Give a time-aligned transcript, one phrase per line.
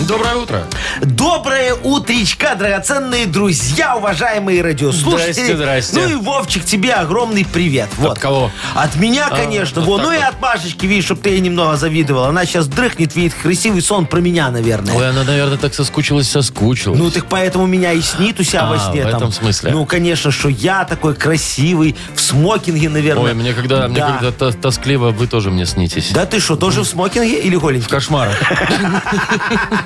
[0.00, 0.62] Доброе утро.
[1.00, 5.32] Доброе утречка, драгоценные друзья, уважаемые радиослушатели.
[5.32, 6.00] Здрасте, здрасте.
[6.00, 7.88] Ну и, Вовчик, тебе огромный привет.
[7.96, 8.18] Вот.
[8.18, 8.50] кого?
[8.74, 9.80] От меня, конечно.
[9.80, 9.96] вот Во.
[9.98, 10.28] так Ну и вот.
[10.28, 12.24] от Машечки, видишь, чтоб ты ей немного завидовал.
[12.24, 14.92] Она сейчас дрыхнет, видит красивый сон про меня, наверное.
[14.94, 16.98] Ой, она, наверное, так соскучилась, соскучилась.
[16.98, 19.00] Ну, так поэтому меня и снит у себя А, во сне.
[19.00, 19.16] в там.
[19.16, 19.70] этом смысле.
[19.72, 23.24] Ну, конечно, что я такой красивый, в смокинге, наверное.
[23.24, 24.12] Ой, мне когда, мне Да.
[24.18, 26.10] когда то- тоскливо, вы тоже мне снитесь.
[26.10, 27.88] Да ты что, тоже в смокинге или В голенький?
[27.88, 28.36] кошмарах.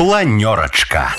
[0.00, 1.14] Планерочка.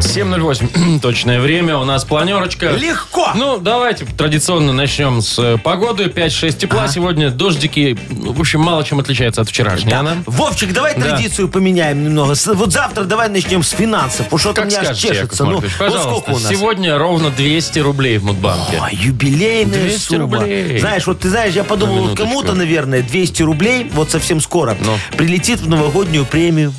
[0.00, 2.72] 7.08 точное время, у нас планерочка.
[2.72, 3.28] Легко!
[3.36, 6.06] Ну, давайте традиционно начнем с э, погоды.
[6.06, 7.96] 5-6 тепла сегодня, дождики.
[8.10, 9.92] Ну, в общем, мало чем отличается от вчерашней.
[9.92, 10.16] Она.
[10.26, 11.10] Вовчик, давай Да.
[11.10, 12.34] традицию поменяем немного.
[12.34, 14.24] С- Вот завтра давай начнем с финансов.
[14.26, 15.44] Потому что у Как меня аж скажете, Яков чешется.
[15.44, 16.10] Ну, Маркович, вот пожалуйста.
[16.10, 16.48] сколько у нас?
[16.50, 18.80] Сегодня ровно 200 рублей в Мудбанке.
[18.82, 20.38] Ой, юбилейная 200 сумма.
[20.40, 20.80] рублей.
[20.80, 22.26] Знаешь, вот ты знаешь, я подумал, На вот минуточку.
[22.26, 24.98] кому-то, наверное, 200 рублей, вот совсем скоро, Ну.
[25.16, 26.74] прилетит в новогоднюю премию.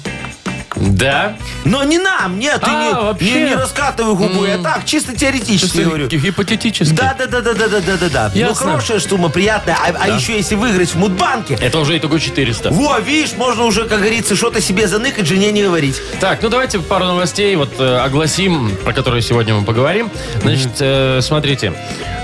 [0.92, 1.36] Да?
[1.66, 3.32] Но не нам, нет, ты А, не, вообще?
[3.34, 6.08] не, не раскатывай губу, я так, чисто теоретически Чисто говорю.
[6.08, 6.94] гипотетически.
[6.94, 8.32] Да, да, да, да, да, да, да, да, да.
[8.34, 8.56] Ну, Ясно.
[8.72, 9.76] хорошая сумма, приятная.
[9.76, 12.72] А, а еще если выиграть в Мудбанке, Это уже итого 400.
[12.72, 15.96] во, видишь, можно уже, как говорится, что-то себе заныкать, жене не говорить.
[16.20, 20.10] Так, ну давайте пару новостей вот э, огласим, про которые сегодня мы поговорим.
[20.42, 21.74] Значит, э, смотрите,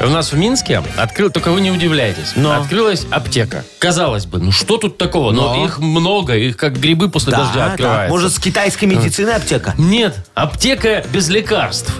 [0.01, 2.53] у нас в Минске открыл, только вы не удивляйтесь, Но.
[2.59, 3.63] открылась аптека.
[3.79, 5.31] Казалось бы, ну что тут такого?
[5.31, 5.65] Но, Но.
[5.65, 8.09] их много, их как грибы после дождя да, открываются.
[8.09, 9.75] может, с китайской медицины аптека?
[9.77, 11.93] Нет, аптека без лекарств.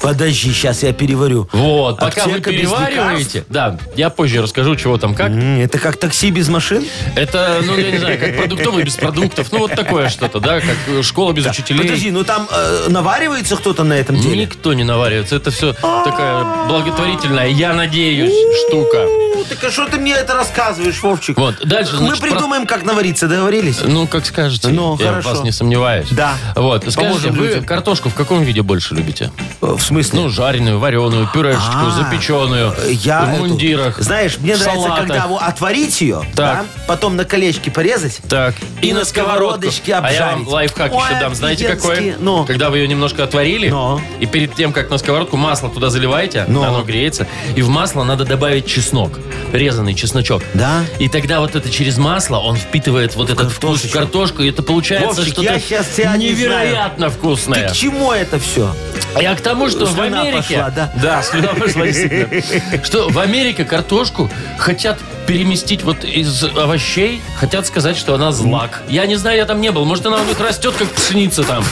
[0.00, 1.48] Подожди, сейчас я переварю.
[1.52, 5.30] Вот, пока вы Аптека без перевариваете, да, я позже расскажу, чего там как.
[5.30, 6.84] М, Это как такси без машин?
[7.16, 10.76] Это, ну, я не знаю, как продуктовый без продуктов, ну, вот такое что-то, да, как
[10.88, 11.80] э, школа без учителей.
[11.82, 14.42] Подожди, ну там э, наваривается кто-то на этом деле?
[14.44, 15.36] Никто не наваривается.
[15.36, 18.34] Это все такая благотворительная, я надеюсь,
[18.68, 19.06] штука.
[19.36, 21.36] Ну, так а что ты мне это рассказываешь, Вовчик?
[21.38, 23.80] Вот, дальше, Мы про- придумаем, как навариться, договорились?
[23.84, 24.68] Ну, как скажете.
[24.68, 25.28] Ну, я хорошо.
[25.28, 26.08] в вас не сомневаюсь.
[26.10, 26.34] Да.
[26.54, 27.64] Вот, скажите, Поможем вы людям.
[27.64, 29.30] картошку в каком виде больше любите?
[29.62, 30.20] Э, В смысле?
[30.20, 33.98] Ну, жареную, вареную, пюрешечку, А, запеченную, я в эту- мундирах.
[34.00, 35.06] знаешь, мне в нравится, салатах.
[35.06, 36.34] когда вот отварить ее, Так.
[36.36, 38.20] да, потом на колечки порезать.
[38.28, 40.48] Так, И на сковородочке А я вам обжарить.
[40.48, 41.34] лайфхак Ой, еще дам.
[41.34, 42.14] Знаете какой?
[42.18, 42.44] Ну.
[42.44, 44.00] Когда вы ее немножко отварили, Но.
[44.20, 46.62] и перед тем, как на сковородку масло туда заливаете, Но.
[46.64, 49.18] оно греется, и в масло надо добавить чеснок,
[49.52, 50.42] резанный чесночок.
[50.54, 50.84] Да?
[50.98, 53.60] И тогда вот это через масло он впитывает вот этот вкус в
[53.92, 53.98] картошечку.
[53.98, 57.68] картошку, и это получается Вовчик, что-то я щас тебя не невероятно вкусное.
[57.68, 58.74] Ты к чему это все?
[59.20, 60.36] Я к тому, что в Слюна Америке...
[60.36, 60.90] пошла, да?
[61.00, 62.84] Да, слюна пошла, действительно.
[62.84, 68.82] Что в Америке картошку хотят переместить вот из овощей, хотят сказать, что она злак.
[68.88, 69.84] Я не знаю, я там не был.
[69.84, 71.64] Может, она у них растет, как пшеница там.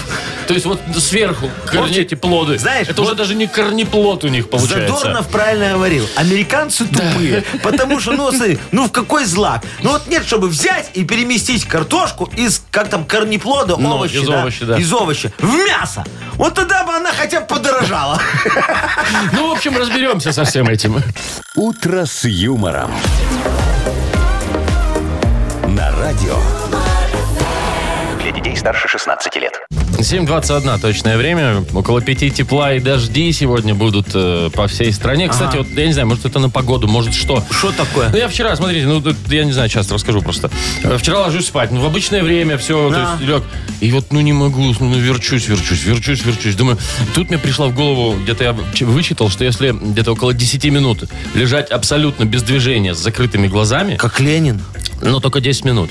[0.46, 2.58] То есть вот сверху корни эти плоды.
[2.58, 4.94] знаешь, Это уже вот- даже не корнеплод у них получается.
[4.96, 6.06] Задорнов правильно говорил.
[6.16, 7.42] Американцы тупые.
[7.62, 9.62] Потому что, ну, смотри, ну в какой злак?
[9.82, 14.28] Ну вот нет, чтобы взять и переместить картошку из, как там, корнеплода, Ну, овощи, из
[14.28, 14.76] да, овощи, да.
[14.78, 16.04] Из овощи в мясо.
[16.34, 18.20] Вот тогда бы она хотя бы подорожала.
[19.32, 21.02] Ну, в общем, разберемся со всем этим.
[21.56, 22.90] «Утро с юмором».
[25.68, 26.36] На радио.
[28.22, 29.60] Для детей старше 16 лет.
[29.98, 31.64] 7.21 точное время.
[31.72, 35.28] Около 5 тепла и дожди сегодня будут э, по всей стране.
[35.28, 37.44] Кстати, вот я не знаю, может это на погоду, может что.
[37.50, 38.08] Что такое?
[38.10, 40.50] Ну, я вчера, смотрите, ну, тут я не знаю, сейчас расскажу просто.
[40.82, 43.42] Э, Вчера ложусь спать, ну, в обычное время, все, то есть лег.
[43.80, 46.54] И вот, ну, не могу, ну, верчусь, верчусь, верчусь, верчусь.
[46.54, 46.78] Думаю,
[47.14, 51.04] тут мне пришла в голову, где-то я ч- вычитал, что если где-то около 10 минут
[51.34, 54.60] лежать абсолютно без движения, с закрытыми глазами, Как Ленин.
[55.02, 55.90] но только 10 минут.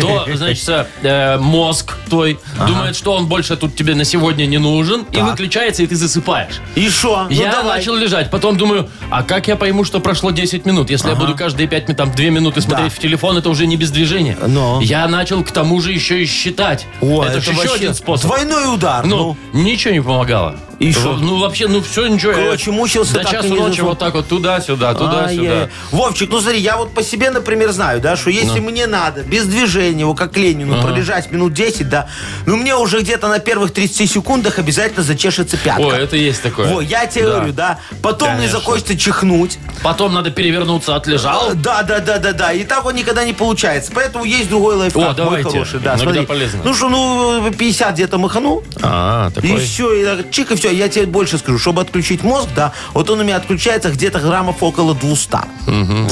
[0.00, 5.06] То, значит, э, мозг твой думает, что он больше тут тебе на сегодня не нужен,
[5.12, 6.60] и выключается, и ты засыпаешь.
[6.74, 7.28] И что?
[7.30, 10.90] Ну, я начал лежать, потом думаю, а как я пойму, что прошло 10 минут?
[10.90, 13.76] Если я буду каждые 5 минут, там, 2 минуты смотреть в телефон, это уже не
[13.76, 14.36] без движения.
[14.44, 14.80] Но.
[14.82, 16.88] Я начал к тому же еще и считать.
[17.00, 18.26] О, это, же еще вообще один способ.
[18.26, 19.06] Двойной удар.
[19.06, 20.56] Ну, Ну, ничего не помогало.
[20.78, 21.16] И что?
[21.16, 22.32] Ну, вообще, ну все, ничего.
[22.34, 23.88] Короче, мучился До так и часу не ночи заснул.
[23.90, 25.26] вот так вот туда-сюда, туда-сюда.
[25.52, 25.68] Ай-яй.
[25.90, 29.46] Вовчик, ну смотри, я вот по себе, например, знаю, да, что если мне надо без
[29.46, 32.08] движения, вот как Ленину, пролежать минут 10, да,
[32.44, 35.80] ну мне уже где-то на первых 30 секундах обязательно зачешется пятка.
[35.80, 36.66] Ой, это есть такое.
[36.70, 37.36] Во, я тебе Да.
[37.36, 37.78] говорю, да.
[38.02, 38.58] Потом мне Конечно.
[38.58, 39.58] захочется чихнуть.
[39.82, 41.52] Потом надо перевернуться, отлежал.
[41.54, 42.52] Да, да, да, да, да.
[42.52, 43.92] И так он никогда не получается.
[43.94, 45.48] Поэтому есть другой лайфхак, О, мой давайте.
[45.50, 45.80] хороший.
[45.80, 46.26] Да, Иногда смотри.
[46.26, 46.60] полезно.
[46.64, 48.62] Ну что, ну 50 где-то маханул.
[48.82, 49.56] А, И такой.
[49.60, 50.65] все, и так чих, и все.
[50.70, 54.62] Я тебе больше скажу, чтобы отключить мозг, да, вот он у меня отключается где-то граммов
[54.62, 55.36] около 200.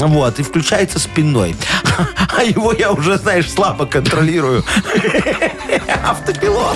[0.07, 1.55] Вот, и включается спиной.
[2.37, 4.63] А его я уже, знаешь, слабо контролирую.
[6.05, 6.75] Автопилот.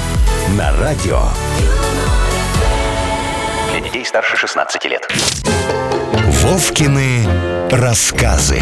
[0.56, 1.22] на радио.
[3.90, 5.08] Детей старше 16 лет.
[6.44, 7.26] Вовкины
[7.72, 8.60] рассказы.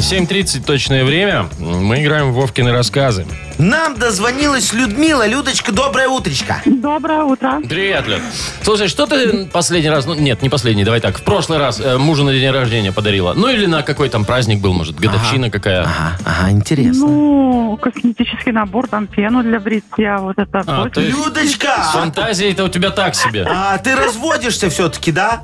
[0.00, 1.48] 7.30 точное время.
[1.58, 3.26] Мы играем в Вовкины рассказы.
[3.58, 5.26] Нам дозвонилась Людмила.
[5.26, 6.62] Людочка, доброе утречко.
[6.64, 7.60] Доброе утро.
[7.68, 8.20] Привет, Люд.
[8.62, 11.98] Слушай, что ты последний раз, ну нет, не последний, давай так, в прошлый раз э,
[11.98, 13.34] мужу на день рождения подарила?
[13.34, 15.82] Ну или на какой там праздник был, может, годовщина какая?
[15.82, 17.06] Ага, ага, интересно.
[17.06, 20.64] Ну, косметический набор, там пену для бритья, вот это.
[20.66, 20.96] А, вот.
[20.96, 23.46] есть Людочка, с фантазией-то у тебя так себе.
[23.48, 25.42] а ты разводишься все-таки, да?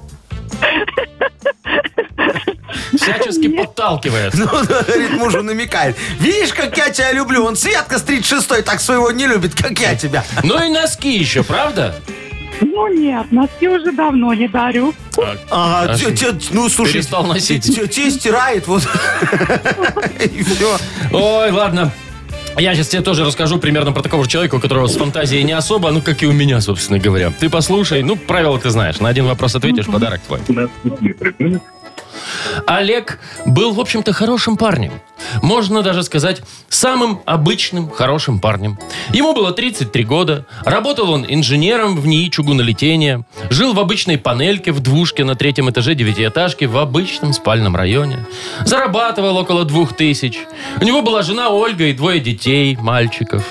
[2.94, 4.35] Всячески подталкивает.
[4.35, 5.97] Ну, говорит, мужу намекает.
[6.20, 7.44] Видишь, как я тебя люблю?
[7.44, 10.25] Он Светка с 36 так своего не любит, как я тебя.
[10.43, 11.94] Ну и носки еще, правда?
[12.61, 14.93] Ну нет, носки уже давно не дарю.
[15.50, 16.94] Ага, А те- те- ну, слушай.
[16.94, 17.62] перестал носить.
[17.65, 18.82] те- те стирает, вот.
[20.21, 20.76] И все.
[21.12, 21.93] Ой, ладно.
[22.56, 25.53] Я сейчас тебе тоже расскажу примерно про такого же человека, у которого с фантазией не
[25.53, 27.31] особо, ну, как и у меня, собственно говоря.
[27.31, 28.99] Ты послушай, ну, правила ты знаешь.
[28.99, 30.41] На один вопрос ответишь, подарок твой.
[32.66, 34.93] Олег был, в общем-то, хорошим парнем.
[35.43, 38.78] Можно даже сказать, самым обычным хорошим парнем.
[39.12, 40.46] Ему было 33 года.
[40.64, 43.25] Работал он инженером в НИИ чугунолитения.
[43.50, 48.26] Жил в обычной панельке в двушке на третьем этаже девятиэтажки в обычном спальном районе.
[48.64, 50.38] Зарабатывал около двух тысяч.
[50.81, 53.44] У него была жена Ольга и двое детей, мальчиков.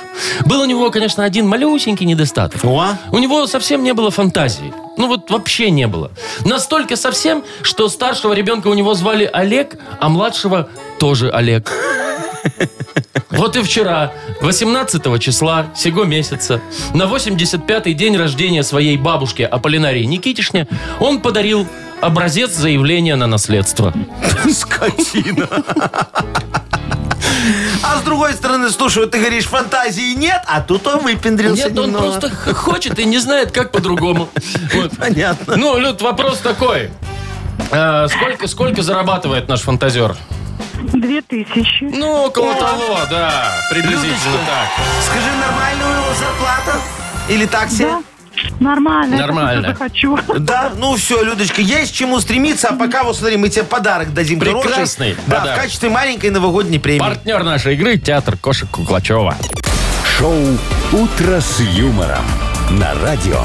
[0.45, 2.63] Был у него, конечно, один малюсенький недостаток.
[2.63, 4.74] О, У него совсем не было фантазии.
[4.98, 6.12] Ну вот вообще не было.
[6.44, 11.72] Настолько совсем, что старшего ребенка у него звали Олег, а младшего тоже Олег.
[13.30, 16.62] Вот и вчера, 18 числа сего месяца,
[16.94, 20.68] на 85-й день рождения своей бабушки Аполлинарии Никитишне,
[21.00, 21.68] он подарил
[22.02, 23.94] образец заявления на наследство.
[24.52, 25.48] скотина.
[27.83, 31.77] А с другой стороны, слушай, вот ты говоришь, фантазии нет, а тут он выпендрился Нет,
[31.77, 32.06] он немного.
[32.19, 34.29] просто х- хочет и не знает, как по-другому.
[34.74, 34.97] Вот.
[34.97, 35.56] Понятно.
[35.56, 36.91] Ну, Люд, вопрос такой.
[37.71, 40.15] А, сколько, сколько зарабатывает наш фантазер?
[40.94, 41.83] Две тысячи.
[41.83, 43.51] Ну, около того, да.
[43.69, 44.45] Приблизительно Людочка.
[44.45, 44.85] так.
[45.05, 46.79] Скажи, нормальная у него зарплата?
[47.29, 47.88] Или так себе?
[47.89, 48.01] Да.
[48.60, 49.17] Нормально.
[49.17, 49.75] Нормально.
[49.75, 50.17] хочу.
[50.39, 54.13] Да, ну все, Людочка, есть к чему стремиться, а пока вот смотри, мы тебе подарок
[54.13, 55.15] дадим Прекрасный хороший.
[55.27, 55.60] Да, подарок.
[55.60, 57.00] в качестве маленькой новогодней премии.
[57.00, 59.36] Партнер нашей игры– театр кошек Куклачева.
[60.17, 60.36] Шоу
[60.91, 62.25] «Утро с юмором»
[62.72, 63.41] на радио.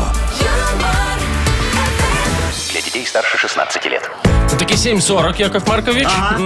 [2.93, 4.11] Детей старше 16 лет.
[4.59, 6.07] Таки 7.40, Яков Маркович.
[6.07, 6.39] Ага.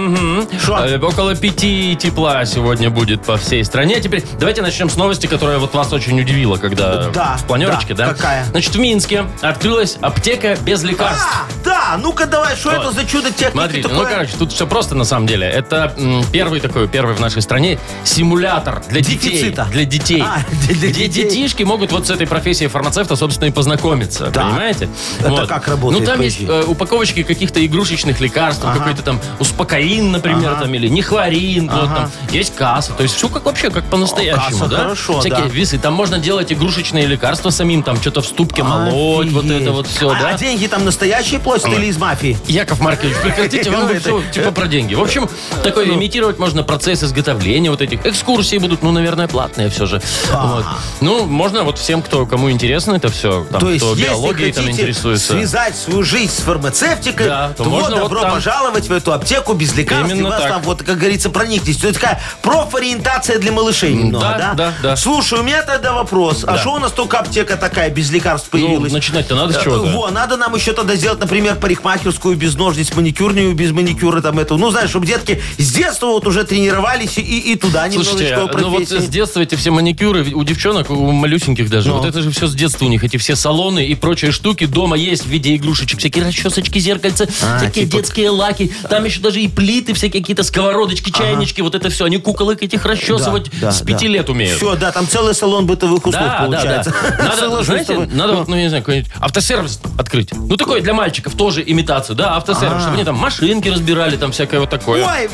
[0.65, 0.77] Шо?
[0.85, 3.99] Э, Около 5 тепла сегодня будет по всей стране.
[3.99, 8.07] Теперь давайте начнем с новости, которая вот вас очень удивила, когда Да, в планерочке, да,
[8.07, 8.13] да?
[8.13, 8.45] какая?
[8.45, 11.27] Значит, в Минске открылась аптека без лекарств.
[11.29, 12.79] А, да, ну-ка давай, что Вот.
[12.79, 14.03] это за чудо техники Смотрите, такое?
[14.05, 15.45] ну, короче, тут все просто на самом деле.
[15.45, 19.31] Это м, первый такой, первый в нашей стране симулятор для детей.
[19.31, 19.65] Дефицита.
[19.69, 20.23] Для детей.
[20.25, 21.23] А, для- для где детей.
[21.29, 24.27] детишки могут вот с этой профессией фармацевта, собственно, и познакомиться.
[24.27, 24.45] Да.
[24.45, 24.87] Понимаете?
[25.19, 26.36] Это как работает, Ну, там есть поясни.
[26.39, 32.11] Э, упаковочки каких-то игрушечных лекарств, там какой-то там успокоин, например, там, или нехлорин, вот там.
[32.31, 32.93] Есть касса.
[32.93, 34.77] То есть все как вообще, как по-настоящему, касса да?
[34.77, 35.49] хорошо, Всякие да.
[35.49, 35.77] весы.
[35.77, 40.09] Там можно делать игрушечные лекарства самим, там что-то в ступке молоть, вот это вот все,
[40.09, 40.29] а, да?
[40.29, 42.37] а деньги там настоящие платят или из мафии?
[42.47, 44.93] Яков Маркович, прекратите, вам Ну, все типа про деньги.
[44.95, 45.29] В общем,
[45.63, 48.05] такое имитировать можно процесс изготовления вот этих.
[48.05, 50.01] Экскурсии будут, ну, наверное, платные все же.
[50.31, 50.65] Вот.
[51.01, 54.69] Ну, можно вот всем, кто кому интересно это все, там, То есть, кто биологией там
[54.69, 55.33] интересуется.
[55.33, 58.31] связать свою жизнь с фармацевтикой, Да, то то, можно вот добро там.
[58.33, 60.11] пожаловать в эту аптеку без лекарств.
[60.13, 60.51] Именно и вас так.
[60.51, 61.77] там, вот, как говорится, проникнись.
[61.77, 64.53] То есть такая профориентация для малышей немного, да, да?
[64.53, 64.95] да, да.
[64.95, 66.43] Слушай, у меня тогда вопрос.
[66.45, 68.91] А что у нас только аптека такая без лекарств Ну, появилась?
[68.91, 69.83] начинать-то надо с Э, чего-то.
[69.91, 74.57] Во, надо нам еще тогда сделать, например, парикмахерскую без ножниц, маникюрную без маникюра, там эту.
[74.57, 78.69] Ну, знаешь, чтобы детки с детства вот уже тренировались и, и туда Слушайте, немножечко ну
[78.69, 79.05] вот профессии.
[79.05, 81.97] с детства эти все маникюры у девчонок, у малюсеньких даже, Ну.
[81.97, 84.97] вот это же все с детства у них, эти все салоны и прочие штуки дома
[84.97, 89.39] есть в виде игрушечек, всякие расчесочки, зеркальца, А, всякие типа- детские лаки, там еще даже
[89.41, 93.79] и плиты, всякие какие-то сковородочки, чайнички, вот это все, они куколок этих расчесывать Да, с
[93.81, 94.13] да, пяти да.
[94.13, 94.57] лет умеют.
[94.57, 96.93] Все, да, там целый салон бытовых услуг Да, да, получается.
[97.17, 97.23] да.
[97.23, 98.07] Надо, Соглашусь с знаете, тобой.
[98.07, 100.29] надо, вот, ну, я не знаю, какой-нибудь автосервис открыть.
[100.33, 104.59] Ну, такой для мальчиков тоже имитацию, да, автосервис, чтобы они там машинки разбирали, там всякое
[104.59, 105.05] вот такое.
[105.05, 105.29] Ой,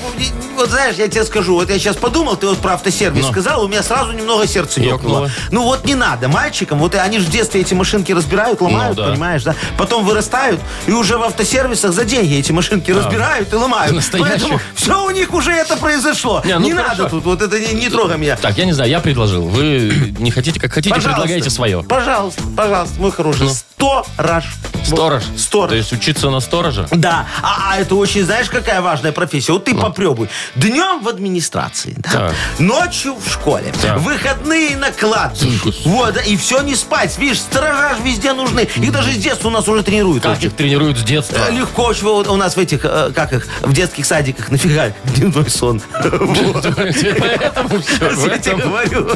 [0.58, 3.32] вот знаешь, я тебе скажу, вот я сейчас подумал, ты вот про автосервис Ну.
[3.32, 4.94] сказал, у меня сразу немного сердце Ёкнуло.
[5.26, 5.32] ёкнуло.
[5.52, 9.04] Ну вот не надо мальчикам, вот они же в детстве эти машинки разбирают, ломают, Ну,
[9.04, 9.10] да.
[9.12, 9.56] понимаешь, да?
[9.78, 13.92] Потом вырастают, и уже в автосервисах за деньги эти машинки разбирают и ломают.
[13.96, 14.32] Настоящих.
[14.32, 16.42] Поэтому все у них уже это произошло.
[16.46, 17.10] Не, Не, ну, надо хорошо.
[17.10, 18.36] тут, вот это не, не трогай меня.
[18.36, 19.44] Так, я не знаю, я предложил.
[19.48, 21.22] Вы не хотите, как хотите, Пожалуйста.
[21.22, 21.84] предлагайте свое.
[21.84, 23.50] Пожалуйста, пожалуйста, мой хороший.
[23.76, 24.44] Сторож.
[24.86, 25.24] Сторож.
[25.32, 25.70] Вот, Сторож.
[25.70, 26.88] То есть учиться на сторожа?
[26.92, 29.52] Да, а, а это очень, знаешь, какая важная профессия.
[29.54, 30.30] Вот ты попробуй.
[30.56, 32.10] Днем в администрации, да?
[32.14, 32.20] Ну.
[32.20, 32.34] Так.
[32.60, 34.00] ночью в школе, Так.
[34.00, 35.74] выходные на кладбище.
[35.86, 37.18] Вот, да, и все не спать.
[37.18, 38.62] Видишь, сторожа ж везде нужны.
[38.76, 40.24] Их даже с детства у нас уже тренируют.
[40.24, 40.48] Как очень.
[40.48, 41.38] их тренируют с детства?
[41.50, 41.94] Э, Легко.
[42.02, 45.82] Вот у нас в этих, э, как их, в детских садиках нафига дневной сон.
[45.94, 48.10] Поэтому все.
[48.28, 49.10] Я тебе говорю.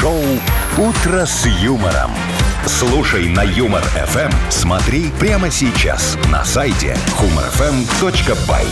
[0.00, 0.18] Шоу
[0.78, 2.10] «Утро с юмором».
[2.66, 4.30] Слушай на Юмор ФМ.
[4.48, 8.66] Смотри прямо сейчас на сайте humorfm.by.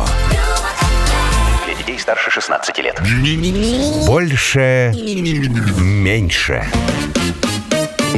[1.65, 2.99] Для детей старше 16 лет.
[4.07, 4.91] Больше.
[5.77, 6.65] Меньше.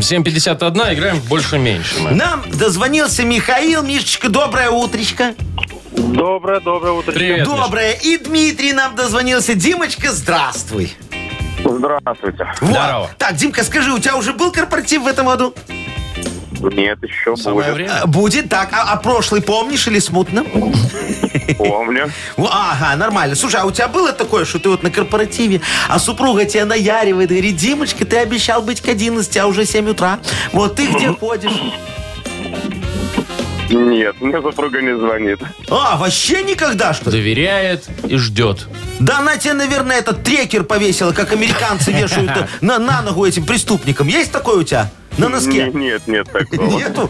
[0.01, 1.99] 7.51, играем «Больше-меньше».
[1.99, 2.11] мы.
[2.11, 3.83] Нам дозвонился Михаил.
[3.83, 5.35] Мишечка, доброе утречко.
[5.91, 7.11] Доброе, доброе утро.
[7.11, 7.45] Привет.
[7.45, 7.93] Доброе.
[7.93, 9.53] И Дмитрий нам дозвонился.
[9.55, 10.95] Димочка, здравствуй.
[11.63, 12.47] Здравствуйте.
[12.61, 12.69] Вот.
[12.69, 13.09] Здорово.
[13.17, 15.53] Так, Димка, скажи, у тебя уже был корпоратив в этом году?
[16.61, 17.75] Нет, еще Самое будет.
[17.75, 18.05] время.
[18.05, 18.69] Будет, так.
[18.73, 20.43] А, а прошлый помнишь или смутно?
[21.57, 22.11] Помню.
[22.37, 23.35] Ага, нормально.
[23.35, 27.29] Слушай, а у тебя было такое, что ты вот на корпоративе, а супруга тебя наяривает,
[27.29, 30.19] говорит, Димочка, ты обещал быть к 11, а уже 7 утра.
[30.53, 31.51] Вот ты где ходишь?
[33.69, 35.39] Нет, мне супруга не звонит.
[35.69, 37.17] А, вообще никогда, что ли?
[37.19, 38.67] Доверяет и ждет.
[38.99, 44.07] Да она тебе, наверное, этот трекер повесила, как американцы вешают на, на ногу этим преступникам.
[44.07, 44.89] Есть такое у тебя?
[45.17, 45.71] На носке?
[45.73, 46.77] Не- Нет, нет такого.
[46.77, 47.09] Нету?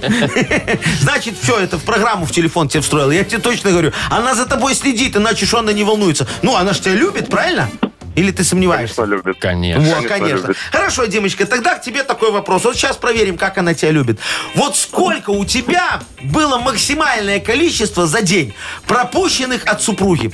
[1.01, 3.11] Значит, все, это в программу в телефон тебе встроил.
[3.11, 3.91] Я тебе точно говорю.
[4.09, 6.27] Она за тобой следит, иначе что она не волнуется.
[6.41, 7.69] Ну, она же тебя любит, правильно?
[8.15, 8.95] Или ты сомневаешься?
[8.95, 9.39] Конечно, любит.
[9.39, 9.83] Конечно.
[9.83, 10.47] Во, Конечно, конечно.
[10.47, 10.57] любит.
[10.71, 12.63] Хорошо, Димочка, тогда к тебе такой вопрос.
[12.63, 14.19] Вот сейчас проверим, как она тебя любит.
[14.55, 18.53] Вот сколько у тебя было максимальное количество за день
[18.87, 20.31] пропущенных от супруги?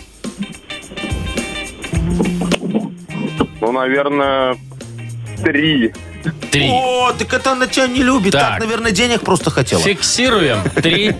[3.59, 4.55] Ну, наверное,
[5.43, 5.93] три.
[6.51, 6.69] Три.
[6.71, 8.31] О, так это она тебя не любит.
[8.33, 8.59] Так, Так.
[8.59, 9.81] наверное, денег просто хотела.
[9.81, 10.61] Фиксируем.
[10.81, 11.15] Три.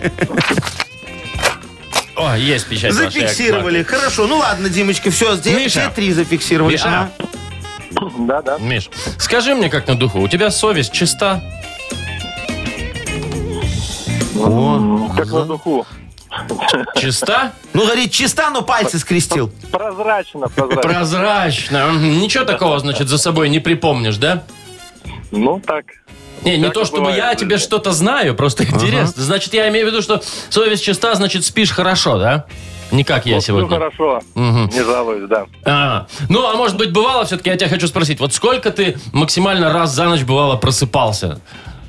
[2.16, 3.82] О, есть печать ваша, Зафиксировали.
[3.82, 4.26] Хорошо.
[4.26, 5.80] Ну ладно, Димочка, все, здесь Миша.
[5.80, 6.72] все три зафиксировали.
[6.72, 7.10] Миша.
[8.18, 8.58] Да, да.
[8.58, 11.42] Миш, скажи мне как на духу, у тебя совесть чиста?
[15.16, 15.86] Как на духу.
[16.96, 17.52] Чиста?
[17.72, 19.52] Ну, говорит, чиста, но пальцы скрестил.
[19.70, 20.82] Прозрачно, прозрачно.
[20.82, 21.92] Прозрачно.
[21.92, 24.42] Ничего такого, значит, за собой не припомнишь, да?
[25.36, 25.84] Ну, так.
[26.44, 29.22] Не, не Так то, чтобы бывает я о тебе что-то знаю, просто интересно.
[29.22, 32.46] Значит, я имею в виду, что совесть чиста, значит, спишь хорошо, да?
[32.90, 33.66] Не как я Вот, сегодня.
[33.68, 34.20] Все хорошо.
[34.34, 35.46] Не жалуюсь, да.
[35.64, 39.72] А, ну, а может быть, бывало все-таки, я тебя хочу спросить, вот сколько ты максимально
[39.72, 41.40] раз за ночь, бывало, просыпался?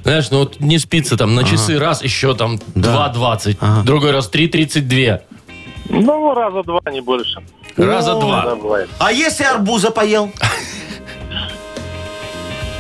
[0.04, 5.22] Знаешь, ну вот не спится там на часы раз, еще там 2.20, другой раз 3.32.
[5.90, 7.44] Ну, раза два, не больше.
[7.76, 8.46] Раза О, два.
[8.46, 8.90] Да, бывает.
[9.00, 10.32] А если арбуза поел?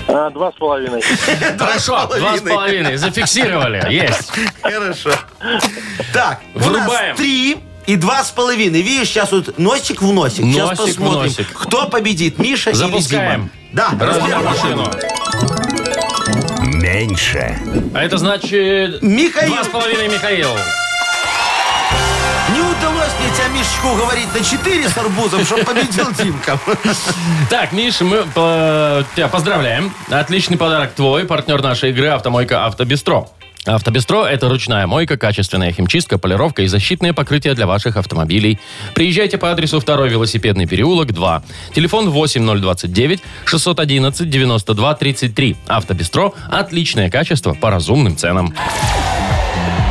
[0.07, 1.01] А, два с половиной.
[1.57, 4.31] Хорошо, два с половиной, зафиксировали, есть.
[4.62, 5.12] Хорошо.
[6.13, 7.15] Так, у нас Врубаем.
[7.15, 7.57] три
[7.88, 8.81] и два с половиной.
[8.81, 10.45] Видишь, сейчас вот носик в носик.
[10.45, 11.47] Сейчас Носик в посмотрим, носик.
[11.53, 13.31] кто победит, Миша Запускаем.
[13.33, 13.50] или Дима.
[13.74, 14.77] Да, Разберем разберем.
[14.77, 14.91] машину.
[16.81, 17.57] Меньше.
[17.93, 19.01] А это значит...
[19.01, 19.53] Михаил.
[19.53, 20.50] Два с половиной Михаил.
[22.55, 26.57] Не удалось мне тебя, Мишечку, уговорить на 4 с арбузом, чтобы победил Димка.
[27.50, 28.24] Так, Миша, мы
[29.13, 29.91] тебя поздравляем.
[30.09, 31.25] Отличный подарок твой.
[31.25, 33.27] Партнер нашей игры «Автомойка Автобестро».
[33.65, 38.59] Автобестро– это ручная мойка, качественная химчистка, полировка и защитные покрытия для ваших автомобилей.
[38.93, 41.43] Приезжайте по адресу 2 велосипедный переулок, 2.
[41.74, 45.57] Телефон 8029 611 92 33.
[45.67, 48.53] Автобестро– отличное качество по разумным ценам.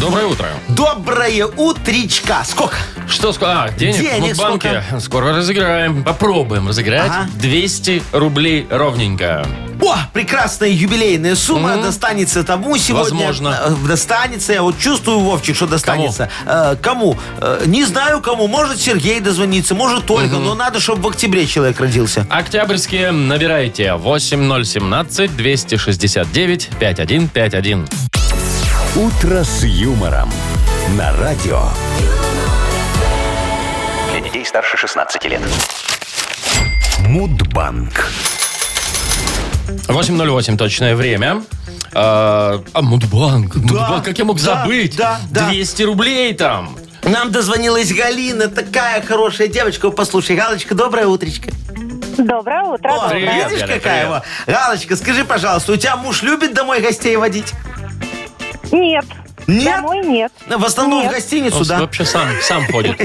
[0.00, 0.48] Доброе утро.
[0.68, 2.42] Доброе утречка.
[2.46, 2.76] Сколько?
[3.06, 6.02] Что, ск- а, денег, Денег в банке скоро разыграем.
[6.04, 7.10] Попробуем разыграть.
[7.10, 7.28] Ага.
[7.34, 9.46] 200 рублей ровненько.
[9.82, 13.26] О, прекрасная юбилейная сумма достанется тому сегодня.
[13.26, 13.58] Возможно.
[13.62, 16.30] э, Достанется, я вот чувствую, Вовчик, что достанется.
[16.46, 17.16] Э, Кому?
[17.38, 18.46] Э, Не знаю кому.
[18.46, 20.36] Может, Сергей дозвонится, может, Ольга.
[20.36, 22.26] Но надо, чтобы в октябре человек родился.
[22.30, 27.88] Октябрьские набирайте 8017 269 5151.
[28.96, 30.28] Утро с юмором.
[30.98, 31.62] На радио.
[34.10, 35.40] Для детей старше 16 лет.
[37.06, 38.10] Мудбанк.
[39.86, 41.44] 8.08 точное время.
[41.92, 43.54] А, а, Мудбанк.
[43.54, 44.96] Мудбанк, как я мог да, забыть?
[44.96, 45.46] да, да.
[45.46, 46.76] 200 рублей там.
[47.04, 49.90] Нам дозвонилась Галина, такая хорошая девочка.
[49.90, 51.52] Послушай, Галочка, доброе утречко.
[52.18, 52.90] Доброе утро.
[52.90, 53.10] О, доброе.
[53.10, 54.22] Привет, видишь, Галя, какая привет.
[54.46, 54.58] его?
[54.58, 57.54] Галочка, скажи, пожалуйста, у тебя муж любит домой гостей водить?
[58.72, 59.04] Нет.
[59.46, 59.64] Нет?
[59.64, 60.32] Домой нет.
[60.46, 61.10] В основном Нет.
[61.10, 61.80] в гостиницу, Он да?
[61.80, 63.00] вообще сам, сам ходит.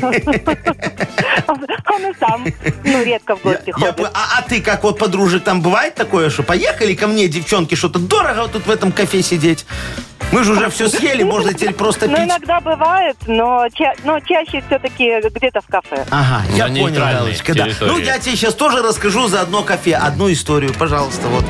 [1.48, 2.46] Он и сам,
[2.84, 3.96] ну, редко в гости Я ходит.
[3.98, 7.76] бы- а, а ты как вот подружек там бывает такое, что поехали ко мне, девчонки,
[7.76, 9.66] что-то дорого вот тут в этом кафе сидеть.
[10.32, 12.26] Мы же уже все съели, можно теперь просто Ну, пить.
[12.26, 16.06] иногда бывает, но, ча- но чаще все-таки где-то в кафе.
[16.10, 17.64] Ага, я На понял, нейтральной Галочка, да.
[17.66, 17.92] территории.
[17.92, 21.46] Ну, я тебе сейчас тоже расскажу за одно кафе, одну историю, пожалуйста, вот.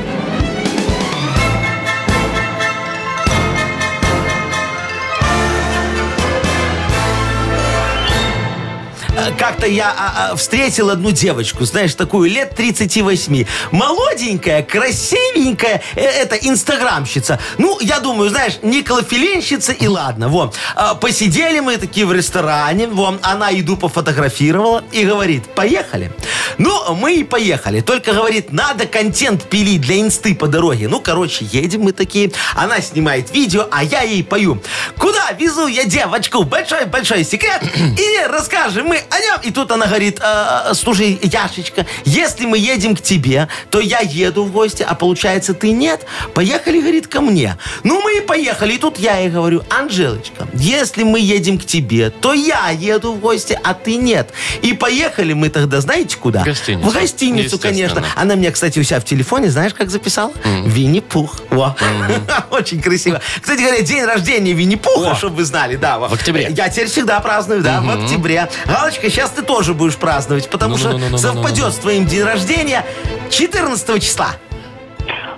[9.38, 13.44] Как-то я а, а, встретил одну девочку, знаешь, такую лет 38.
[13.70, 17.38] Молоденькая, красивенькая, э, это инстаграмщица.
[17.58, 20.28] Ну, я думаю, знаешь, Николофиленщица и ладно.
[20.28, 20.56] Вот.
[20.74, 26.12] А, Посидели мы такие в ресторане, вон, она еду пофотографировала и говорит, поехали.
[26.58, 27.80] Ну, мы и поехали.
[27.80, 30.88] Только, говорит, надо контент пилить для инсты по дороге.
[30.88, 32.32] Ну, короче, едем мы такие.
[32.54, 34.62] Она снимает видео, а я ей пою.
[34.96, 36.44] Куда везу я девочку?
[36.44, 37.62] Большой-большой секрет.
[37.98, 43.00] И расскажем мы о И тут она говорит, «Э, слушай, Яшечка, если мы едем к
[43.00, 46.06] тебе, то я еду в гости, а получается ты нет.
[46.34, 47.56] Поехали, говорит, ко мне.
[47.82, 48.74] Ну, мы и поехали.
[48.74, 53.20] И тут я ей говорю, Анжелочка, если мы едем к тебе, то я еду в
[53.20, 54.30] гости, а ты нет.
[54.62, 56.42] И поехали мы тогда, знаете, куда?
[56.42, 56.90] В гостиницу.
[56.90, 58.04] В гостиницу, конечно.
[58.14, 60.32] Она меня, кстати, у себя в телефоне, знаешь, как записала?
[60.44, 61.42] Винни-Пух.
[61.50, 61.76] Во.
[62.50, 63.20] Очень красиво.
[63.40, 65.98] Кстати говоря, день рождения Винни-Пуха, чтобы вы знали, да.
[65.98, 66.48] В октябре.
[66.50, 68.48] Я теперь всегда праздную, да, в октябре.
[68.66, 71.42] Галочка, сейчас ты тоже будешь праздновать, потому что Ну-ну-ну-ну-ну-ну-ну.
[71.42, 72.84] совпадет с твоим день рождения
[73.30, 74.30] 14 числа.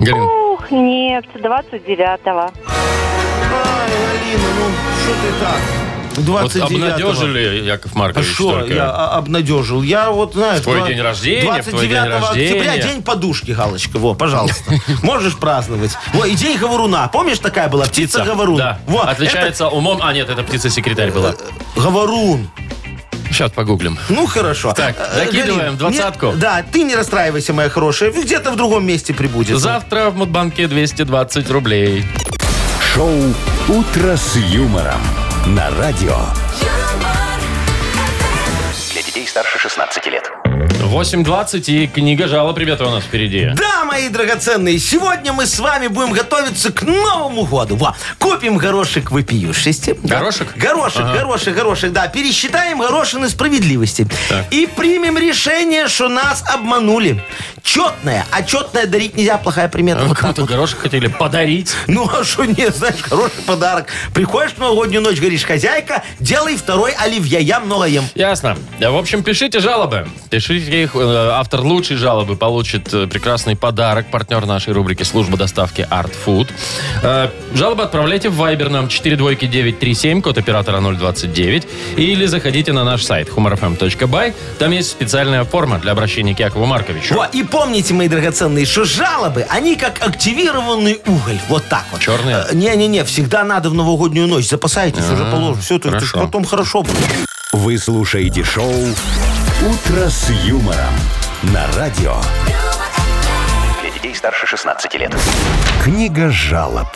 [0.01, 2.39] Галин, Ух, нет, 29-го.
[2.39, 2.51] Ай,
[3.51, 4.71] Алина, ну
[5.03, 5.59] что ты так?
[6.19, 6.63] вот 29
[6.95, 8.75] обнадежили, Яков А Маркович, что только.
[8.75, 9.83] я а, обнадежил?
[9.83, 10.63] Я вот, знаешь...
[10.63, 12.93] Твой день рождения, в твой день 29 октября рождения.
[12.95, 13.99] день подушки, Галочка.
[13.99, 14.73] Во, пожалуйста.
[15.03, 15.97] Можешь праздновать.
[16.13, 17.09] Во, и день говоруна.
[17.09, 17.85] Помнишь, такая была?
[17.87, 18.57] Птица-говорун.
[18.59, 18.81] Да.
[18.87, 20.01] Во, Отличается умом.
[20.03, 21.31] А, нет, это птица-секретарь была.
[21.31, 21.45] это
[21.77, 22.51] говорун.
[23.31, 23.99] Сейчас погуглим.
[24.09, 24.73] Ну, хорошо.
[24.73, 26.27] Так, Э, закидываем Галин, двадцатку.
[26.33, 28.11] не- Да, ты не расстраивайся, моя хорошая.
[28.11, 29.59] Где-то в другом месте прибудет.
[29.59, 32.05] Завтра в Мудбанке 220 рублей.
[32.95, 33.13] Шоу
[33.69, 35.01] Утро с юмором.
[35.47, 36.17] На радио.
[38.93, 40.31] Для детей старше 16 лет.
[40.83, 43.51] 8.20 и книга жалоб, ребята, у нас впереди.
[43.57, 47.77] Да, мои драгоценные, сегодня мы с вами будем готовиться к Новому году.
[47.77, 49.99] Во, купим горошек вопиюшести.
[50.05, 50.19] Да.
[50.19, 50.57] Горошек?
[50.57, 52.07] Горошек, горошек, горошек, да.
[52.09, 54.07] Пересчитаем горошины справедливости.
[54.29, 54.47] Так.
[54.53, 57.23] И примем решение, что нас обманули.
[57.63, 60.03] Четное, а четное дарить нельзя, плохая примета.
[60.03, 60.51] Вы Вот кому-то вот.
[60.51, 61.75] горошек хотели подарить.
[61.87, 63.89] Ну, а что нет, знаешь, хороший подарок.
[64.15, 68.05] Приходишь в новогоднюю ночь, говоришь, хозяйка, делай второй оливье, я много ем.
[68.15, 68.57] Ясно.
[68.79, 70.07] В общем, пишите жалобы.
[70.31, 70.97] Пишите их.
[70.97, 74.11] Э, Автор лучшей жалобы получит э, прекрасный подарок.
[74.11, 76.49] Партнер нашей рубрики «Служба доставки Art Food».
[77.03, 81.67] Э, Жалобы отправляйте в Viber нам 42937, код оператора 029.
[81.97, 84.35] Или заходите на наш сайт humorfm.by.
[84.59, 87.15] Там есть специальная форма для обращения к Якову Марковичу.
[87.15, 91.39] Во, и помните, мои драгоценные, что жалобы, они как активированный уголь.
[91.49, 92.01] Вот так вот.
[92.01, 92.45] Черные?
[92.53, 94.49] Не-не-не, всегда надо в новогоднюю ночь.
[94.49, 95.63] Запасайтесь, уже положено.
[95.63, 96.97] Все, потом хорошо будет.
[97.53, 98.75] Вы слушаете шоу
[99.61, 100.79] «Утро с юмором»
[101.43, 102.17] на радио.
[103.81, 105.15] Для детей старше 16 лет.
[105.83, 106.87] Книга жалоб.